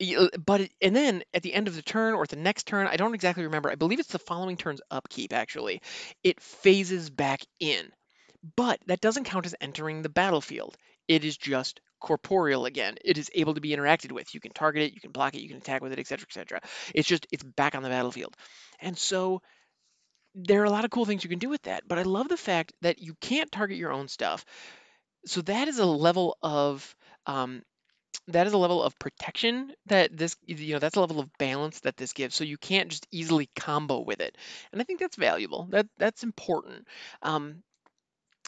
uh, 0.00 0.28
but 0.44 0.68
and 0.80 0.96
then 0.96 1.22
at 1.34 1.42
the 1.42 1.52
end 1.52 1.68
of 1.68 1.76
the 1.76 1.82
turn 1.82 2.14
or 2.14 2.24
the 2.24 2.36
next 2.36 2.66
turn, 2.66 2.86
I 2.86 2.96
don't 2.96 3.14
exactly 3.14 3.44
remember. 3.44 3.70
I 3.70 3.74
believe 3.74 4.00
it's 4.00 4.12
the 4.12 4.18
following 4.18 4.56
turn's 4.56 4.80
upkeep 4.90 5.32
actually. 5.32 5.82
It 6.24 6.40
phases 6.40 7.10
back 7.10 7.42
in. 7.58 7.90
But 8.56 8.80
that 8.86 9.02
doesn't 9.02 9.24
count 9.24 9.44
as 9.44 9.54
entering 9.60 10.00
the 10.00 10.08
battlefield. 10.08 10.78
It 11.08 11.24
is 11.24 11.36
just 11.36 11.80
corporeal 12.00 12.64
again. 12.64 12.96
It 13.04 13.18
is 13.18 13.30
able 13.34 13.54
to 13.54 13.60
be 13.60 13.70
interacted 13.70 14.12
with. 14.12 14.32
You 14.32 14.40
can 14.40 14.52
target 14.52 14.84
it, 14.84 14.94
you 14.94 15.00
can 15.00 15.12
block 15.12 15.34
it, 15.34 15.42
you 15.42 15.48
can 15.48 15.58
attack 15.58 15.82
with 15.82 15.92
it, 15.92 15.98
etc., 15.98 16.24
etc. 16.26 16.60
It's 16.94 17.06
just 17.06 17.26
it's 17.30 17.44
back 17.44 17.74
on 17.74 17.82
the 17.82 17.90
battlefield. 17.90 18.36
And 18.80 18.96
so 18.96 19.42
there 20.34 20.62
are 20.62 20.66
a 20.66 20.70
lot 20.70 20.84
of 20.84 20.90
cool 20.90 21.04
things 21.04 21.24
you 21.24 21.30
can 21.30 21.38
do 21.38 21.50
with 21.50 21.62
that. 21.62 21.82
But 21.86 21.98
I 21.98 22.02
love 22.02 22.28
the 22.28 22.36
fact 22.36 22.72
that 22.80 23.00
you 23.00 23.14
can't 23.20 23.52
target 23.52 23.76
your 23.76 23.92
own 23.92 24.08
stuff. 24.08 24.44
So 25.26 25.42
that 25.42 25.68
is 25.68 25.78
a 25.78 25.84
level 25.86 26.38
of 26.42 26.96
um, 27.30 27.62
that 28.28 28.46
is 28.46 28.52
a 28.52 28.58
level 28.58 28.82
of 28.82 28.98
protection 28.98 29.72
that 29.86 30.16
this 30.16 30.36
you 30.46 30.74
know 30.74 30.78
that's 30.80 30.96
a 30.96 31.00
level 31.00 31.20
of 31.20 31.30
balance 31.38 31.80
that 31.80 31.96
this 31.96 32.12
gives. 32.12 32.34
So 32.36 32.44
you 32.44 32.58
can't 32.58 32.90
just 32.90 33.06
easily 33.10 33.50
combo 33.56 34.00
with 34.00 34.20
it. 34.20 34.36
And 34.72 34.80
i 34.80 34.84
think 34.84 35.00
that's 35.00 35.16
valuable. 35.16 35.68
That 35.70 35.86
that's 35.98 36.22
important. 36.24 36.88
Um, 37.22 37.62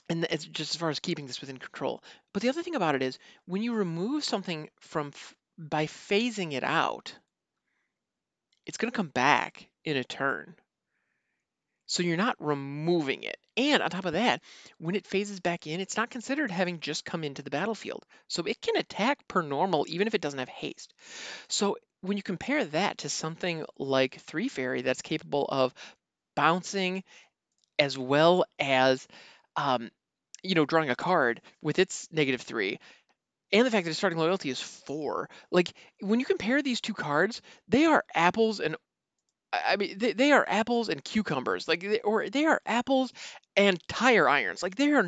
and 0.09 0.27
it's 0.31 0.45
just 0.47 0.75
as 0.75 0.81
far 0.81 0.91
as 0.91 1.01
keeping 1.01 1.27
this 1.27 1.41
within 1.41 1.59
control. 1.59 2.03
But 2.33 2.43
the 2.43 2.49
other 2.51 2.63
thing 2.63 2.77
about 2.77 2.95
it 2.95 3.03
is 3.03 3.19
when 3.47 3.63
you 3.63 3.75
remove 3.75 4.25
something 4.25 4.69
from 4.81 5.13
by 5.59 5.87
phasing 5.87 6.53
it 6.53 6.65
out 6.65 7.15
it's 8.67 8.77
going 8.79 8.91
to 8.91 8.97
come 8.97 9.09
back 9.09 9.69
in 9.85 9.97
a 9.97 10.03
turn. 10.05 10.57
So 11.87 12.03
you're 12.03 12.17
not 12.17 12.37
removing 12.41 13.23
it. 13.23 13.39
And 13.57 13.83
on 13.83 13.91
top 13.91 14.07
of 14.07 14.15
that, 14.15 14.41
when 14.79 14.95
it 14.95 15.07
phases 15.07 15.41
back 15.41 15.67
in, 15.67 15.81
it's 15.81 15.97
not 15.97 16.11
considered 16.11 16.51
having 16.51 16.81
just 16.81 17.05
come 17.05 17.25
into 17.25 17.43
the 17.43 17.51
battlefield. 17.51 18.05
So 18.29 18.45
it 18.45 18.61
can 18.61 18.77
attack 18.77 19.27
per 19.29 19.43
normal 19.43 19.85
even 19.89 20.07
if 20.07 20.15
it 20.15 20.23
doesn't 20.23 20.39
have 20.39 20.49
haste. 20.49 20.95
So 21.49 21.77
when 22.01 22.17
you 22.17 22.23
compare 22.23 22.65
that 22.65 22.99
to 22.99 23.09
something 23.09 23.65
like 23.79 24.21
Three 24.21 24.49
Fairy 24.49 24.83
that's 24.83 25.03
capable 25.03 25.47
of 25.49 25.75
bouncing 26.35 27.05
as 27.79 27.99
well 27.99 28.45
as 28.59 29.07
um, 29.57 29.91
you 30.43 30.55
know, 30.55 30.67
drawing 30.67 30.91
a 30.91 30.97
card 30.97 31.41
with 31.61 31.79
its 31.79 32.09
negative 32.11 32.41
three, 32.41 32.79
and 33.53 33.67
the 33.67 33.71
fact 33.71 33.85
that 33.85 33.91
its 33.91 33.99
starting 33.99 34.19
loyalty 34.19 34.51
is 34.51 34.61
four. 34.61 35.29
Like 35.51 35.73
when 36.01 36.21
you 36.21 36.27
compare 36.27 36.63
these 36.63 36.81
two 36.81 36.95
cards, 36.95 37.43
they 37.69 37.85
are 37.85 38.05
apples 38.15 38.61
and 38.61 38.77
I 39.53 39.77
mean, 39.77 39.99
they, 39.99 40.13
they 40.13 40.33
are 40.33 40.45
apples 40.49 40.89
and 40.89 41.03
cucumbers, 41.03 41.69
like, 41.69 41.81
they, 41.81 42.01
or 42.01 42.29
they 42.29 42.47
are 42.47 42.61
apples 42.65 43.13
and 43.57 43.79
tire 43.89 44.29
irons. 44.29 44.63
Like, 44.63 44.77
they 44.77 44.93
are 44.93 45.07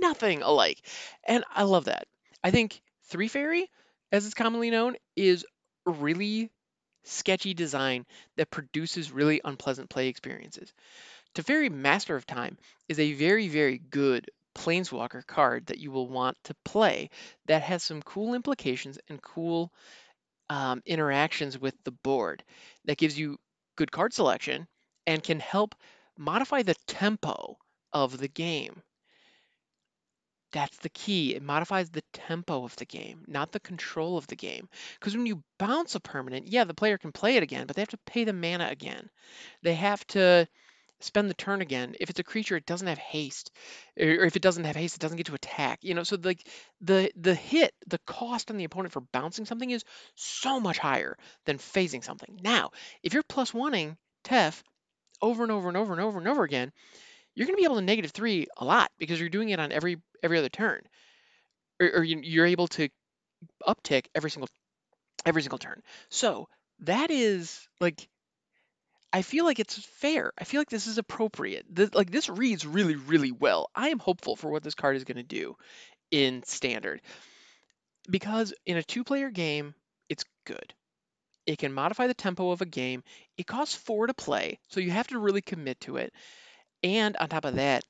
nothing 0.00 0.42
alike. 0.42 0.82
And 1.24 1.44
I 1.54 1.64
love 1.64 1.86
that. 1.86 2.06
I 2.42 2.50
think 2.50 2.80
Three 3.04 3.28
Fairy, 3.28 3.70
as 4.12 4.24
it's 4.24 4.34
commonly 4.34 4.70
known, 4.70 4.96
is 5.14 5.44
really 5.84 6.50
sketchy 7.04 7.54
design 7.54 8.04
that 8.36 8.50
produces 8.50 9.12
really 9.12 9.40
unpleasant 9.44 9.90
play 9.90 10.08
experiences. 10.08 10.72
Teferi 11.34 11.70
Master 11.70 12.16
of 12.16 12.26
Time 12.26 12.56
is 12.88 12.98
a 12.98 13.12
very, 13.12 13.48
very 13.48 13.78
good 13.78 14.30
Planeswalker 14.56 15.26
card 15.26 15.66
that 15.66 15.78
you 15.78 15.90
will 15.90 16.08
want 16.08 16.36
to 16.44 16.54
play 16.64 17.10
that 17.46 17.62
has 17.62 17.82
some 17.82 18.00
cool 18.02 18.34
implications 18.34 18.98
and 19.08 19.20
cool 19.20 19.70
um, 20.48 20.82
interactions 20.86 21.58
with 21.58 21.74
the 21.84 21.90
board 21.90 22.42
that 22.86 22.96
gives 22.96 23.18
you 23.18 23.36
good 23.76 23.92
card 23.92 24.12
selection 24.12 24.66
and 25.06 25.22
can 25.22 25.40
help 25.40 25.74
modify 26.18 26.62
the 26.62 26.76
tempo 26.86 27.56
of 27.92 28.18
the 28.18 28.28
game. 28.28 28.82
That's 30.52 30.78
the 30.78 30.88
key. 30.88 31.34
It 31.34 31.42
modifies 31.42 31.90
the 31.90 32.04
tempo 32.12 32.64
of 32.64 32.74
the 32.76 32.86
game, 32.86 33.24
not 33.26 33.52
the 33.52 33.60
control 33.60 34.16
of 34.16 34.26
the 34.28 34.36
game. 34.36 34.68
Because 34.98 35.16
when 35.16 35.26
you 35.26 35.42
bounce 35.58 35.94
a 35.94 36.00
permanent, 36.00 36.46
yeah, 36.46 36.64
the 36.64 36.72
player 36.72 36.96
can 36.96 37.12
play 37.12 37.36
it 37.36 37.42
again, 37.42 37.66
but 37.66 37.76
they 37.76 37.82
have 37.82 37.88
to 37.90 37.98
pay 37.98 38.24
the 38.24 38.32
mana 38.32 38.68
again. 38.68 39.10
They 39.62 39.74
have 39.74 40.06
to 40.08 40.48
spend 41.00 41.28
the 41.28 41.34
turn 41.34 41.60
again. 41.60 41.94
If 42.00 42.10
it's 42.10 42.20
a 42.20 42.24
creature, 42.24 42.56
it 42.56 42.66
doesn't 42.66 42.86
have 42.86 42.98
haste, 42.98 43.50
or 43.98 44.24
if 44.24 44.36
it 44.36 44.42
doesn't 44.42 44.64
have 44.64 44.76
haste, 44.76 44.96
it 44.96 45.00
doesn't 45.00 45.16
get 45.16 45.26
to 45.26 45.34
attack. 45.34 45.80
You 45.82 45.94
know, 45.94 46.02
so 46.02 46.16
like 46.22 46.46
the 46.80 47.10
the 47.16 47.34
hit, 47.34 47.72
the 47.86 47.98
cost 48.06 48.50
on 48.50 48.56
the 48.56 48.64
opponent 48.64 48.92
for 48.92 49.00
bouncing 49.00 49.44
something 49.44 49.70
is 49.70 49.84
so 50.14 50.60
much 50.60 50.78
higher 50.78 51.16
than 51.44 51.58
phasing 51.58 52.02
something. 52.02 52.40
Now, 52.42 52.70
if 53.02 53.14
you're 53.14 53.22
plus 53.22 53.52
oneing 53.52 53.96
Tef 54.24 54.62
over 55.22 55.42
and 55.42 55.52
over 55.52 55.68
and 55.68 55.76
over 55.76 55.92
and 55.92 56.02
over 56.02 56.18
and 56.18 56.28
over 56.28 56.44
again, 56.44 56.72
you're 57.34 57.46
going 57.46 57.56
to 57.56 57.60
be 57.60 57.64
able 57.64 57.76
to 57.76 57.82
negative 57.82 58.12
three 58.12 58.46
a 58.56 58.64
lot 58.64 58.90
because 58.98 59.20
you're 59.20 59.28
doing 59.28 59.50
it 59.50 59.60
on 59.60 59.72
every 59.72 59.98
every 60.22 60.38
other 60.38 60.48
turn, 60.48 60.82
or, 61.80 61.88
or 61.96 62.04
you're 62.04 62.46
able 62.46 62.68
to 62.68 62.88
uptick 63.66 64.06
every 64.14 64.30
single 64.30 64.48
every 65.24 65.42
single 65.42 65.58
turn. 65.58 65.82
So 66.08 66.48
that 66.80 67.10
is 67.10 67.68
like 67.80 68.08
I 69.12 69.22
feel 69.22 69.44
like 69.44 69.58
it's 69.58 69.78
fair. 69.78 70.32
I 70.38 70.44
feel 70.44 70.60
like 70.60 70.70
this 70.70 70.86
is 70.86 70.98
appropriate. 70.98 71.64
This, 71.70 71.94
like 71.94 72.10
this 72.10 72.28
reads 72.28 72.66
really, 72.66 72.96
really 72.96 73.32
well. 73.32 73.70
I 73.74 73.88
am 73.88 73.98
hopeful 73.98 74.36
for 74.36 74.50
what 74.50 74.62
this 74.62 74.74
card 74.74 74.96
is 74.96 75.04
going 75.04 75.16
to 75.16 75.22
do 75.22 75.56
in 76.10 76.42
standard 76.44 77.00
because 78.08 78.54
in 78.64 78.76
a 78.76 78.82
two-player 78.82 79.30
game, 79.30 79.74
it's 80.08 80.24
good. 80.44 80.74
It 81.46 81.58
can 81.58 81.72
modify 81.72 82.06
the 82.08 82.14
tempo 82.14 82.50
of 82.50 82.60
a 82.60 82.66
game. 82.66 83.02
It 83.36 83.46
costs 83.46 83.74
four 83.74 84.06
to 84.06 84.14
play, 84.14 84.58
so 84.68 84.80
you 84.80 84.90
have 84.90 85.08
to 85.08 85.18
really 85.18 85.42
commit 85.42 85.80
to 85.80 85.96
it. 85.96 86.12
And 86.82 87.16
on 87.16 87.28
top 87.28 87.44
of 87.44 87.54
that, 87.54 87.84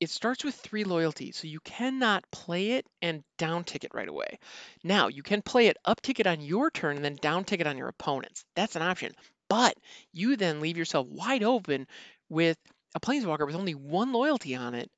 it 0.00 0.10
starts 0.10 0.44
with 0.44 0.54
three 0.54 0.84
loyalty, 0.84 1.32
so 1.32 1.48
you 1.48 1.60
cannot 1.60 2.30
play 2.30 2.72
it 2.72 2.86
and 3.02 3.24
down 3.36 3.64
tick 3.64 3.82
it 3.84 3.94
right 3.94 4.08
away. 4.08 4.38
Now, 4.84 5.08
you 5.08 5.22
can 5.22 5.42
play 5.42 5.66
it 5.66 5.76
up 5.84 6.00
tick 6.00 6.20
it 6.20 6.26
on 6.26 6.40
your 6.40 6.70
turn 6.70 6.96
and 6.96 7.04
then 7.04 7.16
down 7.16 7.44
tick 7.44 7.60
it 7.60 7.66
on 7.66 7.76
your 7.76 7.88
opponent's. 7.88 8.44
That's 8.54 8.76
an 8.76 8.82
option. 8.82 9.14
But 9.48 9.76
you 10.12 10.36
then 10.36 10.60
leave 10.60 10.76
yourself 10.76 11.06
wide 11.08 11.42
open 11.42 11.86
with 12.28 12.58
a 12.94 13.00
planeswalker 13.00 13.46
with 13.46 13.56
only 13.56 13.74
one 13.74 14.12
loyalty 14.12 14.54
on 14.54 14.74
it 14.74 14.90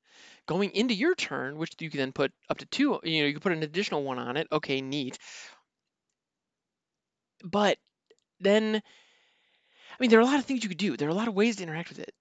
going 0.45 0.71
into 0.71 0.93
your 0.93 1.15
turn, 1.15 1.57
which 1.57 1.73
you 1.79 1.89
can 1.89 1.99
then 1.99 2.11
put 2.11 2.31
up 2.49 2.57
to 2.57 2.65
two, 2.65 2.99
you 3.03 3.21
know, 3.21 3.27
you 3.27 3.33
can 3.33 3.41
put 3.41 3.51
an 3.51 3.63
additional 3.63 4.03
one 4.03 4.19
on 4.19 4.37
it. 4.37 4.47
Okay, 4.51 4.81
neat. 4.81 5.17
But 7.43 7.77
then, 8.39 8.75
I 8.75 9.95
mean, 9.99 10.09
there 10.09 10.19
are 10.19 10.23
a 10.23 10.25
lot 10.25 10.39
of 10.39 10.45
things 10.45 10.63
you 10.63 10.69
could 10.69 10.77
do. 10.77 10.97
There 10.97 11.07
are 11.07 11.11
a 11.11 11.15
lot 11.15 11.27
of 11.27 11.35
ways 11.35 11.57
to 11.57 11.63
interact 11.63 11.89
with 11.89 11.99
it. 11.99 12.13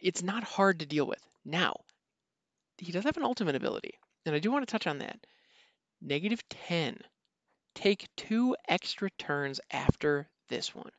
It's 0.00 0.22
not 0.22 0.42
hard 0.42 0.80
to 0.80 0.86
deal 0.86 1.06
with. 1.06 1.20
Now, 1.44 1.76
he 2.78 2.92
does 2.92 3.04
have 3.04 3.16
an 3.16 3.22
ultimate 3.22 3.54
ability, 3.54 3.92
and 4.26 4.34
I 4.34 4.40
do 4.40 4.50
want 4.50 4.66
to 4.66 4.70
touch 4.72 4.86
on 4.86 4.98
that. 4.98 5.18
Negative 6.00 6.42
10. 6.48 6.98
Take 7.74 8.08
two 8.16 8.56
extra 8.68 9.08
turns 9.18 9.60
after 9.70 10.28
this 10.52 10.74
one. 10.74 10.90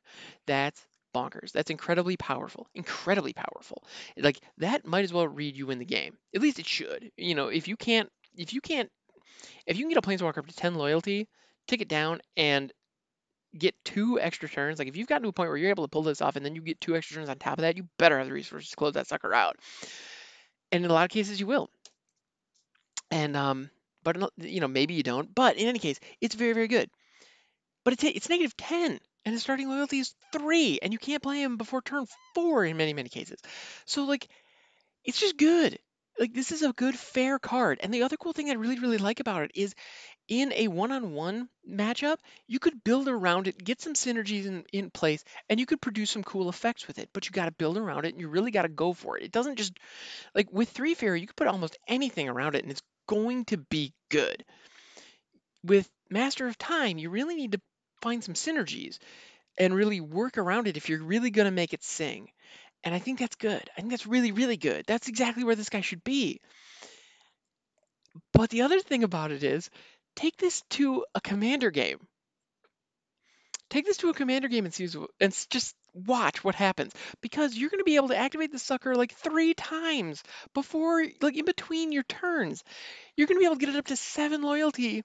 That's 0.47 0.81
bonkers. 1.13 1.51
That's 1.51 1.69
incredibly 1.69 2.17
powerful. 2.17 2.67
Incredibly 2.73 3.33
powerful. 3.33 3.83
Like 4.17 4.39
that 4.57 4.85
might 4.85 5.03
as 5.03 5.13
well 5.13 5.27
read 5.27 5.55
you 5.55 5.69
in 5.69 5.79
the 5.79 5.85
game. 5.85 6.17
At 6.35 6.41
least 6.41 6.59
it 6.59 6.65
should. 6.65 7.11
You 7.15 7.35
know, 7.35 7.47
if 7.47 7.67
you 7.67 7.77
can't 7.77 8.09
if 8.35 8.53
you 8.53 8.61
can't 8.61 8.89
if 9.67 9.77
you 9.77 9.83
can 9.83 9.93
get 9.93 10.03
a 10.03 10.07
planeswalker 10.07 10.39
up 10.39 10.47
to 10.47 10.55
10 10.55 10.75
loyalty, 10.75 11.27
take 11.67 11.81
it 11.81 11.87
down 11.87 12.19
and 12.35 12.73
get 13.57 13.75
two 13.85 14.19
extra 14.19 14.49
turns. 14.49 14.79
Like 14.79 14.87
if 14.87 14.97
you've 14.97 15.07
gotten 15.07 15.23
to 15.23 15.29
a 15.29 15.33
point 15.33 15.49
where 15.49 15.57
you're 15.57 15.69
able 15.69 15.83
to 15.83 15.91
pull 15.91 16.03
this 16.03 16.21
off 16.21 16.35
and 16.35 16.45
then 16.45 16.55
you 16.55 16.61
get 16.61 16.81
two 16.81 16.95
extra 16.95 17.15
turns 17.15 17.29
on 17.29 17.37
top 17.37 17.59
of 17.59 17.61
that, 17.61 17.77
you 17.77 17.87
better 17.99 18.17
have 18.17 18.27
the 18.27 18.33
resources 18.33 18.71
to 18.71 18.75
close 18.75 18.93
that 18.93 19.07
sucker 19.07 19.33
out. 19.33 19.57
And 20.71 20.83
in 20.83 20.89
a 20.89 20.93
lot 20.93 21.05
of 21.05 21.11
cases 21.11 21.39
you 21.39 21.45
will. 21.45 21.69
And 23.11 23.37
um 23.37 23.69
but 24.03 24.17
you 24.37 24.59
know, 24.59 24.67
maybe 24.67 24.95
you 24.95 25.03
don't. 25.03 25.33
But 25.33 25.57
in 25.57 25.67
any 25.67 25.79
case, 25.79 25.99
it's 26.19 26.35
very, 26.35 26.53
very 26.53 26.67
good. 26.67 26.89
But 27.85 27.93
it's 27.93 28.03
it's 28.03 28.29
negative 28.29 28.55
10 28.57 28.99
and 29.25 29.33
his 29.33 29.41
starting 29.41 29.69
loyalty 29.69 29.99
is 29.99 30.15
three, 30.31 30.79
and 30.81 30.93
you 30.93 30.99
can't 30.99 31.23
play 31.23 31.41
him 31.41 31.57
before 31.57 31.81
turn 31.81 32.05
four 32.33 32.65
in 32.65 32.77
many, 32.77 32.93
many 32.93 33.09
cases. 33.09 33.39
So 33.85 34.03
like, 34.05 34.27
it's 35.03 35.19
just 35.19 35.37
good. 35.37 35.79
Like 36.19 36.33
this 36.33 36.51
is 36.51 36.61
a 36.61 36.73
good 36.73 36.95
fair 36.95 37.39
card. 37.39 37.79
And 37.81 37.93
the 37.93 38.03
other 38.03 38.17
cool 38.17 38.33
thing 38.33 38.49
I 38.49 38.53
really, 38.53 38.79
really 38.79 38.99
like 38.99 39.19
about 39.19 39.43
it 39.43 39.51
is 39.55 39.73
in 40.27 40.53
a 40.53 40.67
one-on-one 40.67 41.49
matchup, 41.69 42.17
you 42.47 42.59
could 42.59 42.83
build 42.83 43.07
around 43.07 43.47
it, 43.47 43.61
get 43.61 43.81
some 43.81 43.93
synergies 43.93 44.45
in, 44.45 44.63
in 44.71 44.89
place, 44.89 45.23
and 45.49 45.59
you 45.59 45.65
could 45.65 45.81
produce 45.81 46.11
some 46.11 46.23
cool 46.23 46.49
effects 46.49 46.87
with 46.87 46.99
it. 46.99 47.09
But 47.13 47.25
you 47.25 47.31
got 47.31 47.45
to 47.45 47.51
build 47.51 47.77
around 47.77 48.05
it, 48.05 48.13
and 48.13 48.21
you 48.21 48.27
really 48.27 48.51
got 48.51 48.61
to 48.61 48.69
go 48.69 48.93
for 48.93 49.17
it. 49.17 49.23
It 49.23 49.31
doesn't 49.31 49.57
just 49.57 49.73
like 50.35 50.51
with 50.51 50.69
three 50.69 50.93
fair, 50.93 51.15
you 51.15 51.27
could 51.27 51.35
put 51.35 51.47
almost 51.47 51.77
anything 51.87 52.29
around 52.29 52.55
it, 52.55 52.63
and 52.63 52.71
it's 52.71 52.83
going 53.07 53.45
to 53.45 53.57
be 53.57 53.93
good. 54.09 54.45
With 55.63 55.89
Master 56.09 56.47
of 56.47 56.57
Time, 56.57 56.97
you 56.97 57.09
really 57.09 57.35
need 57.35 57.53
to 57.53 57.61
find 58.03 58.23
some 58.23 58.33
synergies 58.33 58.99
and 59.57 59.73
really 59.73 60.01
work 60.01 60.37
around 60.37 60.67
it 60.67 60.77
if 60.77 60.89
you're 60.89 61.01
really 61.01 61.31
going 61.31 61.45
to 61.45 61.51
make 61.51 61.73
it 61.73 61.83
sing. 61.83 62.29
And 62.83 62.93
I 62.93 62.99
think 62.99 63.19
that's 63.19 63.37
good. 63.37 63.63
I 63.77 63.79
think 63.79 63.91
that's 63.91 64.05
really, 64.05 64.33
really 64.33 64.57
good. 64.57 64.83
That's 64.85 65.07
exactly 65.07 65.43
where 65.43 65.55
this 65.55 65.69
guy 65.69 65.81
should 65.81 66.03
be. 66.03 66.41
But 68.33 68.49
the 68.49 68.63
other 68.63 68.79
thing 68.81 69.03
about 69.03 69.31
it 69.31 69.43
is 69.43 69.69
take 70.15 70.37
this 70.37 70.61
to 70.71 71.05
a 71.15 71.21
commander 71.21 71.71
game. 71.71 71.99
Take 73.69 73.85
this 73.85 73.97
to 73.97 74.09
a 74.09 74.13
commander 74.13 74.49
game 74.49 74.65
and 74.65 74.73
see 74.73 74.87
and 75.19 75.47
just 75.49 75.75
watch 75.95 76.43
what 76.43 76.55
happens 76.55 76.93
because 77.21 77.55
you're 77.55 77.69
going 77.69 77.79
to 77.79 77.85
be 77.85 77.95
able 77.95 78.09
to 78.09 78.17
activate 78.17 78.51
the 78.51 78.59
sucker 78.59 78.95
like 78.95 79.13
three 79.13 79.53
times 79.53 80.21
before 80.53 81.05
like 81.21 81.37
in 81.37 81.45
between 81.45 81.91
your 81.91 82.03
turns. 82.03 82.63
You're 83.15 83.27
going 83.27 83.37
to 83.37 83.39
be 83.39 83.45
able 83.45 83.55
to 83.55 83.65
get 83.65 83.73
it 83.73 83.79
up 83.79 83.87
to 83.87 83.95
7 83.95 84.41
loyalty 84.41 85.03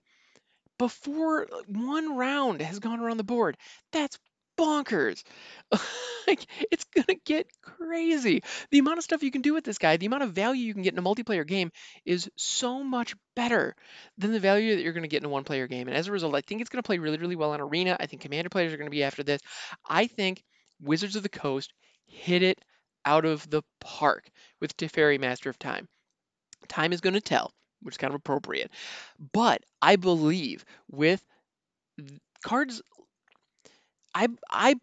before 0.78 1.48
one 1.66 2.16
round 2.16 2.62
has 2.62 2.78
gone 2.78 3.00
around 3.00 3.16
the 3.16 3.24
board. 3.24 3.56
That's 3.92 4.18
bonkers. 4.58 5.22
like 6.26 6.46
it's 6.70 6.84
gonna 6.84 7.18
get 7.24 7.46
crazy. 7.62 8.42
The 8.70 8.78
amount 8.78 8.98
of 8.98 9.04
stuff 9.04 9.22
you 9.22 9.30
can 9.30 9.42
do 9.42 9.54
with 9.54 9.64
this 9.64 9.78
guy, 9.78 9.96
the 9.96 10.06
amount 10.06 10.24
of 10.24 10.32
value 10.32 10.64
you 10.64 10.74
can 10.74 10.82
get 10.82 10.92
in 10.92 10.98
a 10.98 11.02
multiplayer 11.02 11.46
game 11.46 11.70
is 12.04 12.30
so 12.36 12.82
much 12.82 13.14
better 13.36 13.74
than 14.18 14.32
the 14.32 14.40
value 14.40 14.76
that 14.76 14.82
you're 14.82 14.92
gonna 14.92 15.08
get 15.08 15.22
in 15.22 15.26
a 15.26 15.30
one-player 15.30 15.68
game. 15.68 15.88
And 15.88 15.96
as 15.96 16.08
a 16.08 16.12
result, 16.12 16.34
I 16.34 16.40
think 16.40 16.60
it's 16.60 16.70
gonna 16.70 16.82
play 16.82 16.98
really, 16.98 17.18
really 17.18 17.36
well 17.36 17.52
on 17.52 17.60
Arena. 17.60 17.96
I 17.98 18.06
think 18.06 18.22
Commander 18.22 18.50
players 18.50 18.72
are 18.72 18.76
gonna 18.76 18.90
be 18.90 19.04
after 19.04 19.22
this. 19.22 19.40
I 19.88 20.06
think 20.06 20.42
Wizards 20.80 21.16
of 21.16 21.22
the 21.22 21.28
Coast 21.28 21.72
hit 22.06 22.42
it 22.42 22.58
out 23.04 23.24
of 23.24 23.48
the 23.48 23.62
park 23.80 24.28
with 24.60 24.76
Teferi 24.76 25.18
Master 25.18 25.48
of 25.48 25.58
Time. 25.58 25.88
Time 26.68 26.92
is 26.92 27.00
gonna 27.00 27.20
tell 27.20 27.52
which 27.82 27.94
is 27.94 27.98
kind 27.98 28.12
of 28.12 28.18
appropriate. 28.18 28.70
But 29.32 29.62
I 29.80 29.96
believe 29.96 30.64
with 30.90 31.22
cards, 32.44 32.82
I 34.14 34.28
I 34.50 34.74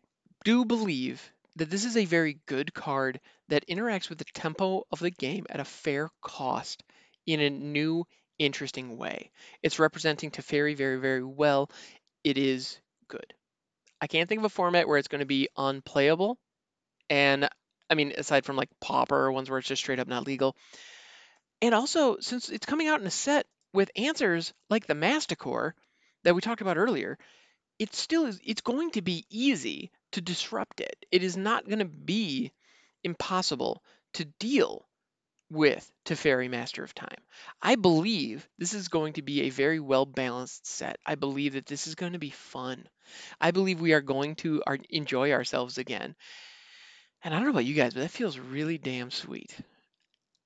do 0.43 0.65
believe 0.65 1.31
that 1.55 1.69
this 1.69 1.85
is 1.85 1.97
a 1.97 2.05
very 2.05 2.39
good 2.45 2.73
card 2.73 3.19
that 3.49 3.67
interacts 3.67 4.09
with 4.09 4.17
the 4.17 4.25
tempo 4.33 4.83
of 4.91 4.99
the 4.99 5.11
game 5.11 5.45
at 5.49 5.59
a 5.59 5.65
fair 5.65 6.09
cost 6.21 6.83
in 7.25 7.39
a 7.39 7.49
new, 7.49 8.05
interesting 8.39 8.97
way. 8.97 9.31
It's 9.63 9.79
representing 9.79 10.31
Teferi 10.31 10.75
very, 10.75 10.97
very 10.97 11.23
well. 11.23 11.69
It 12.23 12.37
is 12.37 12.79
good. 13.07 13.33
I 14.01 14.07
can't 14.07 14.27
think 14.27 14.39
of 14.39 14.45
a 14.45 14.49
format 14.49 14.87
where 14.87 14.97
it's 14.97 15.07
going 15.07 15.19
to 15.19 15.25
be 15.25 15.47
unplayable. 15.57 16.37
And 17.09 17.47
I 17.89 17.95
mean, 17.95 18.13
aside 18.17 18.45
from 18.45 18.57
like 18.57 18.69
Pauper, 18.81 19.31
ones 19.31 19.49
where 19.49 19.59
it's 19.59 19.67
just 19.67 19.81
straight 19.81 19.99
up 19.99 20.07
not 20.07 20.27
legal, 20.27 20.55
and 21.65 21.73
also, 21.73 22.17
since 22.19 22.49
it's 22.49 22.67
coming 22.67 22.87
out 22.87 23.01
in 23.01 23.07
a 23.07 23.11
set 23.11 23.47
with 23.73 23.89
answers 23.95 24.53
like 24.69 24.85
the 24.85 24.93
Masticore 24.93 25.73
that 26.23 26.35
we 26.35 26.41
talked 26.41 26.61
about 26.61 26.77
earlier, 26.77 27.17
it 27.79 27.95
still 27.95 28.27
is 28.27 28.39
it's 28.43 28.61
going 28.61 28.91
to 28.91 29.01
be 29.01 29.25
easy 29.31 29.89
to 30.11 30.21
disrupt 30.21 30.79
it. 30.79 30.95
It 31.11 31.23
is 31.23 31.35
not 31.35 31.65
going 31.65 31.79
to 31.79 31.85
be 31.85 32.51
impossible 33.03 33.81
to 34.13 34.25
deal 34.37 34.87
with 35.49 35.91
Teferi 36.05 36.51
Master 36.51 36.83
of 36.83 36.93
Time. 36.93 37.17
I 37.63 37.77
believe 37.77 38.47
this 38.59 38.75
is 38.75 38.87
going 38.87 39.13
to 39.13 39.23
be 39.23 39.41
a 39.41 39.49
very 39.49 39.79
well 39.79 40.05
balanced 40.05 40.67
set. 40.67 40.99
I 41.03 41.15
believe 41.15 41.53
that 41.53 41.65
this 41.65 41.87
is 41.87 41.95
going 41.95 42.13
to 42.13 42.19
be 42.19 42.29
fun. 42.29 42.87
I 43.41 43.49
believe 43.49 43.81
we 43.81 43.93
are 43.93 44.01
going 44.01 44.35
to 44.35 44.61
enjoy 44.91 45.31
ourselves 45.31 45.79
again. 45.79 46.15
And 47.23 47.33
I 47.33 47.37
don't 47.37 47.45
know 47.45 47.53
about 47.53 47.65
you 47.65 47.73
guys, 47.73 47.95
but 47.95 48.01
that 48.01 48.11
feels 48.11 48.37
really 48.37 48.77
damn 48.77 49.09
sweet. 49.09 49.57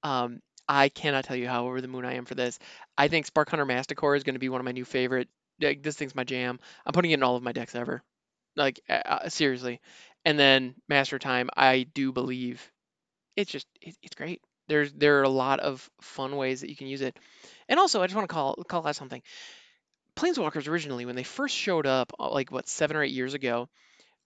Um, 0.01 0.41
I 0.69 0.89
cannot 0.89 1.25
tell 1.25 1.35
you 1.35 1.47
how 1.47 1.65
over 1.65 1.81
the 1.81 1.87
moon 1.87 2.05
I 2.05 2.13
am 2.13 2.25
for 2.25 2.35
this. 2.35 2.59
I 2.95 3.07
think 3.07 3.25
Spark 3.25 3.49
Hunter 3.49 3.65
Masticore 3.65 4.15
is 4.15 4.23
going 4.23 4.35
to 4.35 4.39
be 4.39 4.49
one 4.49 4.61
of 4.61 4.65
my 4.65 4.71
new 4.71 4.85
favorite. 4.85 5.27
Like, 5.59 5.81
this 5.81 5.97
thing's 5.97 6.15
my 6.15 6.23
jam. 6.23 6.59
I'm 6.85 6.93
putting 6.93 7.11
it 7.11 7.15
in 7.15 7.23
all 7.23 7.35
of 7.35 7.43
my 7.43 7.51
decks 7.51 7.73
ever. 7.73 8.03
Like 8.55 8.79
uh, 8.87 9.29
seriously. 9.29 9.81
And 10.25 10.37
then 10.37 10.75
Master 10.87 11.17
Time, 11.17 11.49
I 11.57 11.87
do 11.93 12.11
believe 12.11 12.71
it's 13.35 13.51
just 13.51 13.67
it, 13.81 13.95
it's 14.03 14.15
great. 14.15 14.41
There's 14.67 14.91
there 14.93 15.19
are 15.19 15.23
a 15.23 15.29
lot 15.29 15.59
of 15.59 15.89
fun 16.01 16.35
ways 16.35 16.61
that 16.61 16.69
you 16.69 16.75
can 16.75 16.87
use 16.87 17.01
it. 17.01 17.17
And 17.67 17.79
also, 17.79 18.01
I 18.01 18.07
just 18.07 18.15
want 18.15 18.29
to 18.29 18.33
call 18.33 18.55
call 18.67 18.85
out 18.85 18.95
something. 18.95 19.21
Planeswalkers 20.15 20.67
originally, 20.67 21.05
when 21.05 21.15
they 21.15 21.23
first 21.23 21.55
showed 21.55 21.87
up, 21.87 22.13
uh, 22.19 22.29
like 22.29 22.51
what 22.51 22.67
seven 22.67 22.97
or 22.97 23.03
eight 23.03 23.13
years 23.13 23.33
ago, 23.33 23.69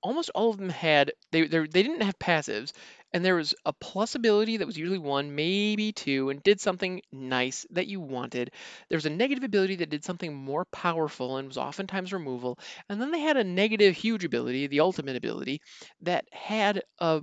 almost 0.01 0.31
all 0.33 0.49
of 0.49 0.57
them 0.57 0.69
had 0.69 1.13
they 1.31 1.47
they 1.47 1.65
didn't 1.67 2.01
have 2.01 2.19
passives, 2.19 2.73
and 3.13 3.23
there 3.23 3.35
was 3.35 3.53
a 3.65 3.73
plus 3.73 4.15
ability 4.15 4.57
that 4.57 4.65
was 4.65 4.77
usually 4.77 4.97
one, 4.99 5.35
maybe 5.35 5.91
two, 5.91 6.29
and 6.29 6.41
did 6.43 6.59
something 6.59 7.01
nice 7.11 7.65
that 7.71 7.87
you 7.87 7.99
wanted. 7.99 8.51
There 8.89 8.97
was 8.97 9.05
a 9.05 9.09
negative 9.09 9.43
ability 9.43 9.75
that 9.77 9.89
did 9.89 10.03
something 10.03 10.33
more 10.33 10.65
powerful 10.65 11.37
and 11.37 11.47
was 11.47 11.57
oftentimes 11.57 12.13
removal, 12.13 12.59
and 12.89 13.01
then 13.01 13.11
they 13.11 13.19
had 13.19 13.37
a 13.37 13.43
negative 13.43 13.95
huge 13.95 14.25
ability, 14.25 14.67
the 14.67 14.79
ultimate 14.81 15.15
ability, 15.15 15.61
that 16.01 16.25
had 16.31 16.81
a 16.99 17.21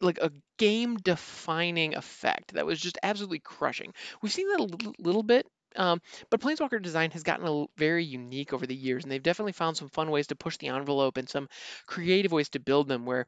like 0.00 0.18
a 0.18 0.32
game 0.58 0.96
defining 0.96 1.94
effect 1.94 2.54
that 2.54 2.66
was 2.66 2.80
just 2.80 2.98
absolutely 3.02 3.38
crushing. 3.38 3.92
We've 4.20 4.32
seen 4.32 4.48
that 4.48 4.60
a 4.60 4.92
little, 4.98 5.22
bit 5.22 5.46
um, 5.76 6.00
but 6.30 6.40
Planeswalker 6.40 6.82
design 6.82 7.12
has 7.12 7.22
gotten 7.22 7.46
a 7.46 7.66
very 7.78 8.04
unique 8.04 8.52
over 8.52 8.66
the 8.66 8.74
years, 8.74 9.04
and 9.04 9.12
they've 9.12 9.22
definitely 9.22 9.52
found 9.52 9.76
some 9.76 9.88
fun 9.88 10.10
ways 10.10 10.26
to 10.28 10.36
push 10.36 10.56
the 10.58 10.68
envelope 10.68 11.16
and 11.16 11.28
some 11.28 11.48
creative 11.86 12.32
ways 12.32 12.48
to 12.50 12.60
build 12.60 12.88
them 12.88 13.06
where 13.06 13.26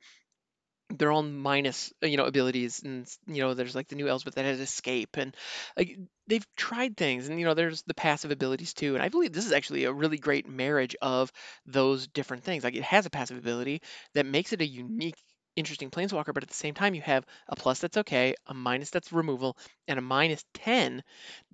they're 0.90 1.12
all 1.12 1.22
minus 1.22 1.92
uh, 2.02 2.06
you 2.06 2.16
know 2.16 2.26
abilities 2.26 2.82
and 2.84 3.08
you 3.26 3.42
know 3.42 3.54
there's 3.54 3.74
like 3.74 3.88
the 3.88 3.96
new 3.96 4.08
Elspeth 4.08 4.34
that 4.34 4.44
has 4.44 4.60
escape 4.60 5.16
and 5.16 5.34
like 5.76 5.98
they've 6.26 6.46
tried 6.56 6.96
things 6.96 7.28
and 7.28 7.38
you 7.38 7.46
know 7.46 7.54
there's 7.54 7.82
the 7.82 7.94
passive 7.94 8.30
abilities 8.30 8.74
too 8.74 8.94
and 8.94 9.02
I 9.02 9.08
believe 9.08 9.32
this 9.32 9.46
is 9.46 9.52
actually 9.52 9.84
a 9.84 9.92
really 9.92 10.18
great 10.18 10.48
marriage 10.48 10.94
of 11.00 11.32
those 11.66 12.06
different 12.06 12.44
things 12.44 12.64
like 12.64 12.76
it 12.76 12.82
has 12.82 13.06
a 13.06 13.10
passive 13.10 13.38
ability 13.38 13.80
that 14.14 14.26
makes 14.26 14.52
it 14.52 14.60
a 14.60 14.66
unique 14.66 15.16
interesting 15.56 15.90
planeswalker, 15.90 16.34
but 16.34 16.42
at 16.42 16.48
the 16.48 16.54
same 16.54 16.74
time, 16.74 16.94
you 16.94 17.02
have 17.02 17.24
a 17.48 17.56
plus 17.56 17.78
that's 17.78 17.96
okay, 17.98 18.34
a 18.46 18.54
minus 18.54 18.90
that's 18.90 19.12
removal, 19.12 19.56
and 19.86 19.98
a 19.98 20.02
minus 20.02 20.44
10 20.54 21.02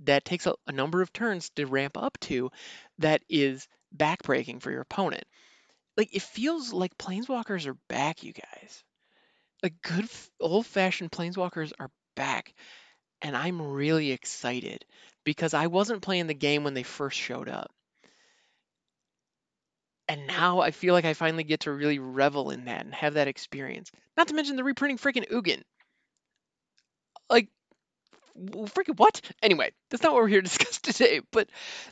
that 0.05 0.25
takes 0.25 0.47
a, 0.47 0.55
a 0.67 0.73
number 0.73 1.03
of 1.03 1.13
turns 1.13 1.51
to 1.51 1.67
ramp 1.67 1.97
up 1.97 2.19
to 2.21 2.51
that 2.99 3.23
is 3.29 3.69
backbreaking 3.97 4.63
for 4.63 4.71
your 4.71 4.81
opponent. 4.81 5.25
Like, 5.97 6.15
it 6.15 6.23
feels 6.23 6.73
like 6.73 6.97
planeswalkers 6.97 7.67
are 7.67 7.77
back, 7.89 8.23
you 8.23 8.33
guys. 8.33 8.85
Like, 9.63 9.81
good 9.83 10.09
old 10.39 10.67
fashioned 10.67 11.11
planeswalkers 11.13 11.73
are 11.79 11.91
back. 12.15 12.53
and 13.23 13.37
I'm 13.37 13.63
really 13.63 14.13
excited 14.13 14.85
because 15.25 15.55
I 15.55 15.69
wasn't 15.69 16.03
playing 16.03 16.29
the 16.29 16.35
game 16.35 16.65
when 16.65 16.75
they 16.75 16.85
first 16.85 17.19
showed 17.19 17.49
up. 17.49 17.73
And 20.09 20.27
now 20.27 20.61
I 20.61 20.73
feel 20.73 20.93
like 20.93 21.07
I 21.07 21.15
finally 21.15 21.43
get 21.45 21.61
to 21.61 21.73
really 21.73 21.99
revel 21.99 22.51
in 22.51 22.67
that 22.67 22.85
and 22.85 22.95
have 22.95 23.15
that 23.15 23.29
experience. 23.29 23.91
Not 24.17 24.29
to 24.29 24.35
mention 24.35 24.57
the 24.57 24.65
reprinting 24.65 24.99
freaking 24.99 25.27
Ugin. 25.31 25.63
Like, 27.29 27.49
freaking 28.39 28.99
what? 28.99 29.21
Anyway, 29.43 29.73
that's 29.91 30.03
not 30.03 30.13
what 30.13 30.23
we're 30.23 30.29
here 30.29 30.43
to 30.43 30.49
discuss 30.49 30.79
today. 30.79 31.21
But 31.33 31.49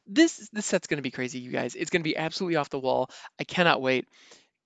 this 0.07 0.49
this 0.53 0.67
set's 0.67 0.87
gonna 0.87 1.03
be 1.03 1.11
crazy, 1.11 1.41
you 1.41 1.51
guys. 1.51 1.75
It's 1.75 1.91
gonna 1.91 2.05
be 2.05 2.17
absolutely 2.17 2.57
off 2.57 2.71
the 2.71 2.79
wall. 2.79 3.11
I 3.41 3.45
cannot 3.45 3.83
wait 3.83 4.07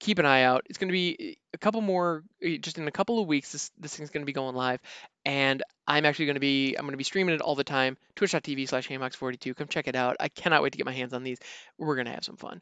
keep 0.02 0.18
an 0.18 0.26
eye 0.26 0.42
out. 0.42 0.66
It's 0.68 0.78
going 0.78 0.88
to 0.88 0.92
be 0.92 1.38
a 1.54 1.58
couple 1.58 1.80
more, 1.80 2.24
eh, 2.42 2.58
just 2.60 2.76
in 2.76 2.88
a 2.88 2.90
couple 2.90 3.20
of 3.20 3.28
weeks. 3.28 3.52
This 3.52 3.70
this 3.78 3.96
thing's 3.96 4.10
going 4.10 4.22
to 4.22 4.26
be 4.26 4.32
going 4.32 4.56
live, 4.56 4.80
and 5.24 5.62
I'm 5.86 6.04
actually 6.04 6.26
going 6.26 6.34
to 6.34 6.40
be 6.40 6.74
I'm 6.74 6.82
going 6.82 6.92
to 6.92 6.98
be 6.98 7.04
streaming 7.04 7.34
it 7.34 7.40
all 7.40 7.54
the 7.54 7.64
time. 7.64 7.96
Twitch.tv/slash 8.16 8.88
Hamhocks42. 8.88 9.56
Come 9.56 9.68
check 9.68 9.86
it 9.86 9.94
out. 9.94 10.16
I 10.18 10.28
cannot 10.28 10.62
wait 10.62 10.72
to 10.72 10.78
get 10.78 10.86
my 10.86 10.92
hands 10.92 11.12
on 11.12 11.22
these. 11.22 11.38
We're 11.78 11.94
going 11.94 12.06
to 12.06 12.12
have 12.12 12.24
some 12.24 12.36
fun. 12.36 12.60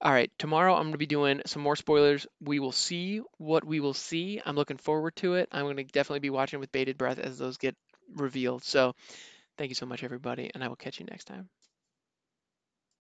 All 0.00 0.12
right, 0.12 0.30
tomorrow 0.38 0.74
I'm 0.74 0.84
going 0.84 0.92
to 0.92 0.98
be 0.98 1.06
doing 1.06 1.42
some 1.44 1.60
more 1.60 1.76
spoilers. 1.76 2.26
We 2.40 2.58
will 2.58 2.72
see 2.72 3.20
what 3.36 3.64
we 3.64 3.80
will 3.80 3.92
see. 3.92 4.40
I'm 4.46 4.56
looking 4.56 4.78
forward 4.78 5.16
to 5.16 5.34
it. 5.34 5.48
I'm 5.52 5.64
going 5.64 5.76
to 5.76 5.84
definitely 5.84 6.20
be 6.20 6.30
watching 6.30 6.60
with 6.60 6.72
bated 6.72 6.96
breath 6.96 7.18
as 7.18 7.36
those 7.36 7.58
get 7.58 7.76
revealed. 8.16 8.64
So, 8.64 8.94
thank 9.58 9.68
you 9.68 9.74
so 9.74 9.86
much, 9.86 10.02
everybody, 10.02 10.50
and 10.54 10.64
I 10.64 10.68
will 10.68 10.76
catch 10.76 11.00
you 11.00 11.06
next 11.06 11.24
time. 11.24 11.50